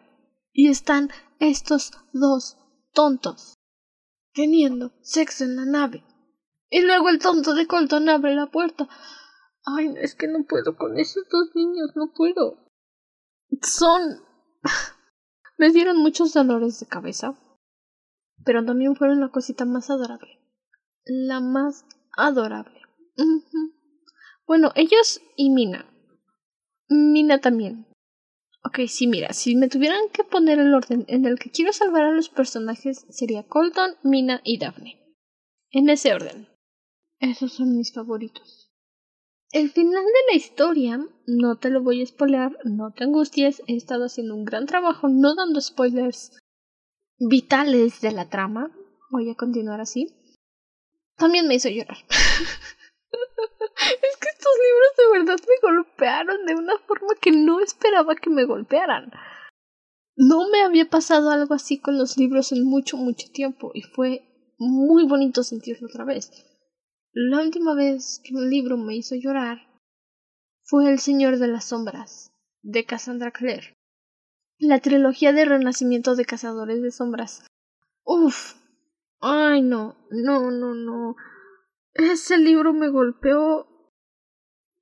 y 0.54 0.70
están 0.70 1.10
estos 1.40 1.92
dos 2.14 2.58
tontos 2.94 3.61
teniendo 4.34 4.94
sexo 5.02 5.44
en 5.44 5.56
la 5.56 5.66
nave. 5.66 6.04
Y 6.70 6.82
luego 6.82 7.10
el 7.10 7.20
tonto 7.20 7.54
de 7.54 7.68
Colton 7.68 8.10
abre 8.10 8.36
la 8.36 8.48
puerta. 8.48 8.88
Ay, 9.66 9.94
es 9.98 10.16
que 10.16 10.28
no 10.28 10.46
puedo 10.46 10.76
con 10.76 10.98
esos 10.98 11.24
dos 11.30 11.50
niños, 11.54 11.92
no 11.96 12.14
puedo. 12.16 12.72
Son... 13.62 14.02
Me 15.58 15.70
dieron 15.70 15.98
muchos 15.98 16.34
dolores 16.34 16.80
de 16.80 16.88
cabeza, 16.88 17.38
pero 18.44 18.66
también 18.66 18.96
fueron 18.96 19.20
la 19.20 19.30
cosita 19.30 19.66
más 19.66 19.92
adorable. 19.92 20.40
La 21.06 21.40
más 21.40 21.86
adorable. 22.18 22.82
Bueno, 24.48 24.72
ellos 24.76 25.22
y 25.36 25.50
Mina. 25.52 25.86
Mina 26.90 27.40
también. 27.40 27.91
Ok, 28.64 28.80
sí, 28.88 29.08
mira, 29.08 29.34
si 29.34 29.56
me 29.56 29.70
tuvieran 29.70 30.10
que 30.14 30.24
poner 30.24 30.60
el 30.60 30.74
orden 30.74 31.06
en 31.08 31.26
el 31.26 31.40
que 31.40 31.50
quiero 31.50 31.74
salvar 31.74 32.04
a 32.04 32.12
los 32.12 32.30
personajes 32.30 33.06
sería 33.10 33.44
Colton, 33.44 33.96
Mina 34.04 34.42
y 34.44 34.60
Daphne. 34.60 35.02
En 35.72 35.90
ese 35.90 36.14
orden. 36.14 36.48
Esos 37.20 37.54
son 37.54 37.76
mis 37.76 37.92
favoritos. 37.92 38.72
El 39.52 39.70
final 39.70 40.04
de 40.04 40.32
la 40.32 40.38
historia, 40.38 41.06
no 41.26 41.58
te 41.58 41.70
lo 41.70 41.82
voy 41.82 42.02
a 42.02 42.06
spoilear, 42.06 42.58
no 42.64 42.94
te 42.94 43.04
angusties, 43.04 43.62
he 43.68 43.76
estado 43.76 44.06
haciendo 44.06 44.36
un 44.36 44.46
gran 44.46 44.66
trabajo 44.66 45.10
no 45.10 45.36
dando 45.36 45.60
spoilers 45.60 46.38
vitales 47.20 48.00
de 48.02 48.12
la 48.12 48.30
trama. 48.30 48.72
Voy 49.10 49.30
a 49.30 49.36
continuar 49.36 49.82
así. 49.82 50.08
También 51.18 51.48
me 51.48 51.56
hizo 51.56 51.70
llorar. 51.70 51.98
es 53.90 54.18
que 54.18 54.30
estos 54.30 54.54
libros 54.68 54.92
de 54.98 55.20
verdad 55.20 55.40
me 55.48 55.70
golpearon 55.70 56.46
de 56.46 56.56
una 56.56 56.78
forma 56.80 57.16
que 57.20 57.32
no 57.32 57.60
esperaba 57.60 58.16
que 58.16 58.30
me 58.30 58.46
golpearan. 58.46 59.12
No 60.16 60.50
me 60.50 60.62
había 60.62 60.90
pasado 60.90 61.32
algo 61.32 61.54
así 61.54 61.80
con 61.80 61.98
los 61.98 62.18
libros 62.18 62.52
en 62.52 62.64
mucho, 62.64 62.98
mucho 62.98 63.28
tiempo 63.32 63.72
y 63.74 63.82
fue 63.82 64.54
muy 64.58 65.08
bonito 65.08 65.44
sentirlo 65.44 65.88
otra 65.88 66.06
vez. 66.06 66.32
La 67.14 67.42
última 67.42 67.74
vez 67.74 68.22
que 68.24 68.36
un 68.36 68.50
libro 68.50 68.78
me 68.78 68.96
hizo 68.96 69.16
llorar 69.16 69.68
fue 70.64 70.90
El 70.90 71.00
Señor 71.00 71.40
de 71.40 71.48
las 71.48 71.66
Sombras, 71.66 72.32
de 72.62 72.86
Cassandra 72.86 73.32
Clare. 73.32 73.74
La 74.58 74.80
trilogía 74.80 75.34
de 75.34 75.46
renacimiento 75.46 76.16
de 76.16 76.26
Cazadores 76.26 76.82
de 76.82 76.92
Sombras. 76.92 77.44
Uf. 78.04 78.54
Ay, 79.20 79.62
no, 79.62 79.98
no, 80.12 80.52
no, 80.52 80.74
no. 80.76 81.16
Ese 81.94 82.38
libro 82.38 82.74
me 82.74 82.90
golpeó. 82.90 83.68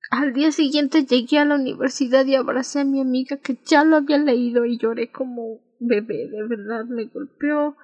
Al 0.10 0.34
día 0.34 0.52
siguiente 0.52 1.06
llegué 1.06 1.38
a 1.38 1.46
la 1.46 1.56
universidad 1.56 2.26
y 2.26 2.36
abracé 2.36 2.80
a 2.80 2.84
mi 2.84 3.00
amiga 3.00 3.38
que 3.38 3.58
ya 3.64 3.84
lo 3.84 3.98
había 3.98 4.18
leído 4.18 4.66
y 4.66 4.80
lloré 4.80 5.12
como 5.12 5.60
bebé, 5.80 6.28
de 6.30 6.48
verdad 6.48 6.86
me 6.86 7.06
golpeó. 7.06 7.78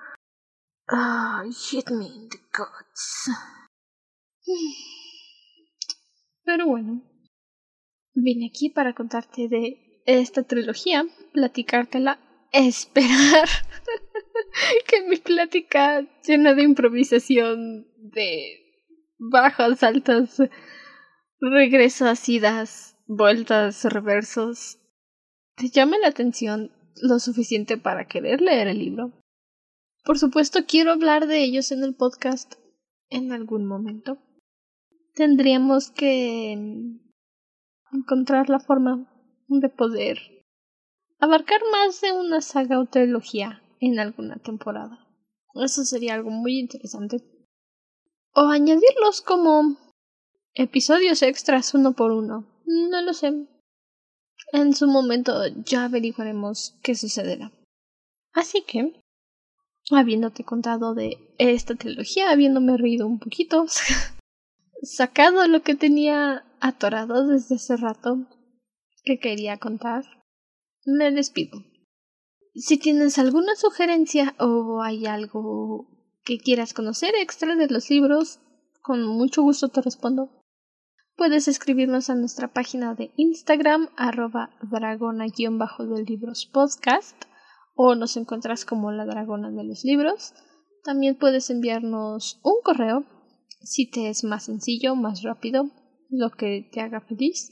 Ay, 0.87 1.51
hit 1.51 1.89
me 1.91 2.05
in 2.05 2.29
the 2.29 2.37
guts. 2.51 3.29
Pero 6.43 6.67
bueno, 6.67 7.03
vine 8.13 8.47
aquí 8.47 8.69
para 8.69 8.93
contarte 8.93 9.47
de 9.47 10.01
esta 10.05 10.43
trilogía, 10.43 11.05
platicártela, 11.31 12.19
esperar 12.51 13.49
que 14.87 15.07
mi 15.07 15.17
plática 15.17 16.07
llena 16.25 16.53
de 16.53 16.63
improvisación, 16.63 17.87
de 17.97 18.61
bajas, 19.17 19.83
altas, 19.83 20.41
regresas, 21.39 22.27
idas, 22.29 22.97
vueltas, 23.07 23.83
reversos, 23.85 24.79
te 25.55 25.69
llame 25.69 25.99
la 25.99 26.07
atención 26.07 26.71
lo 27.01 27.19
suficiente 27.19 27.77
para 27.77 28.07
querer 28.07 28.41
leer 28.41 28.67
el 28.67 28.79
libro. 28.79 29.11
Por 30.03 30.17
supuesto, 30.17 30.65
quiero 30.67 30.91
hablar 30.91 31.27
de 31.27 31.43
ellos 31.43 31.71
en 31.71 31.83
el 31.83 31.95
podcast 31.95 32.55
en 33.09 33.31
algún 33.31 33.65
momento 33.65 34.19
tendríamos 35.15 35.91
que 35.91 36.51
encontrar 37.91 38.49
la 38.49 38.59
forma 38.59 39.09
de 39.47 39.69
poder 39.69 40.19
abarcar 41.19 41.61
más 41.71 42.01
de 42.01 42.11
una 42.11 42.41
saga 42.41 42.79
o 42.79 42.85
trilogía 42.85 43.61
en 43.79 43.97
alguna 43.99 44.35
temporada. 44.37 45.07
Eso 45.55 45.85
sería 45.85 46.15
algo 46.15 46.31
muy 46.31 46.59
interesante. 46.59 47.23
O 48.33 48.41
añadirlos 48.47 49.21
como 49.21 49.77
episodios 50.55 51.21
extras 51.21 51.73
uno 51.73 51.93
por 51.93 52.11
uno. 52.11 52.45
No 52.65 53.01
lo 53.01 53.13
sé. 53.13 53.47
En 54.51 54.73
su 54.73 54.87
momento 54.87 55.45
ya 55.65 55.85
averiguaremos 55.85 56.75
qué 56.81 56.95
sucederá. 56.95 57.51
Así 58.33 58.63
que, 58.63 59.01
habiéndote 59.91 60.43
contado 60.43 60.93
de 60.93 61.17
esta 61.37 61.75
trilogía, 61.75 62.31
habiéndome 62.31 62.77
reído 62.77 63.05
un 63.07 63.19
poquito, 63.19 63.65
sacado 64.81 65.47
lo 65.47 65.61
que 65.61 65.75
tenía 65.75 66.45
atorado 66.59 67.27
desde 67.27 67.55
hace 67.55 67.77
rato 67.77 68.27
que 69.03 69.19
quería 69.19 69.57
contar, 69.57 70.03
me 70.85 71.11
despido. 71.11 71.63
Si 72.55 72.77
tienes 72.77 73.17
alguna 73.19 73.55
sugerencia 73.55 74.35
o 74.39 74.81
hay 74.81 75.05
algo 75.05 75.87
que 76.23 76.37
quieras 76.37 76.73
conocer 76.73 77.13
extra 77.15 77.55
de 77.55 77.67
los 77.67 77.89
libros, 77.89 78.39
con 78.81 79.05
mucho 79.05 79.41
gusto 79.41 79.69
te 79.69 79.81
respondo. 79.81 80.29
Puedes 81.15 81.47
escribirnos 81.47 82.09
a 82.09 82.15
nuestra 82.15 82.49
página 82.49 82.93
de 82.93 83.13
Instagram, 83.15 83.87
arroba 83.95 84.49
dragona-del 84.61 86.05
libros 86.05 86.49
podcast, 86.51 87.15
o 87.73 87.95
nos 87.95 88.17
encuentras 88.17 88.65
como 88.65 88.91
la 88.91 89.05
dragona 89.05 89.49
de 89.49 89.63
los 89.63 89.85
libros. 89.85 90.33
También 90.83 91.15
puedes 91.15 91.49
enviarnos 91.49 92.41
un 92.43 92.55
correo 92.63 93.05
si 93.65 93.89
te 93.89 94.09
es 94.09 94.23
más 94.23 94.43
sencillo, 94.43 94.95
más 94.95 95.23
rápido, 95.23 95.71
lo 96.09 96.29
que 96.29 96.69
te 96.71 96.81
haga 96.81 97.01
feliz, 97.01 97.49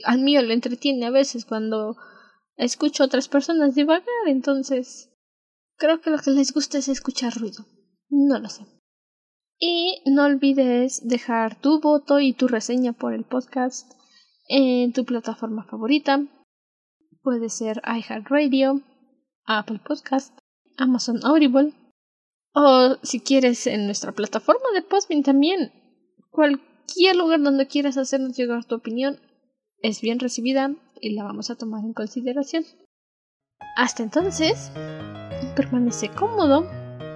Al 0.04 0.20
mío 0.20 0.40
le 0.40 0.54
entretiene 0.54 1.04
a 1.04 1.10
veces 1.10 1.44
cuando 1.44 1.96
escucho 2.56 3.02
a 3.02 3.06
otras 3.06 3.28
personas 3.28 3.74
divagar, 3.74 4.06
entonces 4.26 5.10
creo 5.76 6.00
que 6.00 6.10
lo 6.10 6.18
que 6.18 6.30
les 6.30 6.54
gusta 6.54 6.78
es 6.78 6.88
escuchar 6.88 7.34
ruido. 7.34 7.66
No 8.08 8.38
lo 8.38 8.48
sé. 8.48 8.64
Y 9.58 10.02
no 10.06 10.24
olvides 10.24 11.06
dejar 11.06 11.60
tu 11.60 11.80
voto 11.80 12.20
y 12.20 12.32
tu 12.32 12.48
reseña 12.48 12.94
por 12.94 13.12
el 13.12 13.24
podcast 13.24 13.92
en 14.48 14.94
tu 14.94 15.04
plataforma 15.04 15.64
favorita. 15.64 16.26
Puede 17.22 17.50
ser 17.50 17.82
iHeartRadio, 17.84 18.82
Apple 19.44 19.80
Podcast, 19.86 20.38
Amazon 20.78 21.20
Audible 21.24 21.72
o 22.54 22.96
si 23.02 23.20
quieres 23.20 23.66
en 23.66 23.86
nuestra 23.86 24.12
plataforma 24.12 24.70
de 24.74 24.82
Postmin 24.82 25.22
también. 25.22 25.72
Cualquier 26.30 27.16
lugar 27.16 27.42
donde 27.42 27.66
quieras 27.66 27.96
hacernos 27.98 28.36
llegar 28.36 28.64
tu 28.64 28.74
opinión 28.74 29.18
es 29.82 30.00
bien 30.00 30.18
recibida 30.18 30.74
y 31.00 31.10
la 31.10 31.24
vamos 31.24 31.50
a 31.50 31.56
tomar 31.56 31.84
en 31.84 31.92
consideración. 31.92 32.64
Hasta 33.76 34.02
entonces, 34.02 34.70
permanece 35.54 36.10
cómodo 36.10 36.66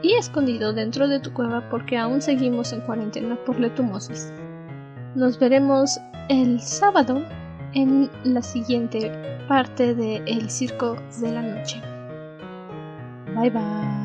y 0.02 0.14
escondido 0.14 0.72
dentro 0.72 1.08
de 1.08 1.20
tu 1.20 1.32
cueva 1.32 1.68
porque 1.70 1.96
aún 1.96 2.22
seguimos 2.22 2.72
en 2.72 2.80
cuarentena 2.82 3.42
por 3.44 3.58
letumosis. 3.58 4.32
Nos 5.14 5.38
veremos 5.38 5.98
el 6.28 6.60
sábado 6.60 7.24
en 7.74 8.10
la 8.24 8.42
siguiente 8.42 9.10
parte 9.48 9.94
de 9.94 10.16
El 10.26 10.50
Circo 10.50 10.96
de 11.20 11.32
la 11.32 11.42
Noche. 11.42 11.89
Bye 13.40 13.48
bye. 13.50 13.99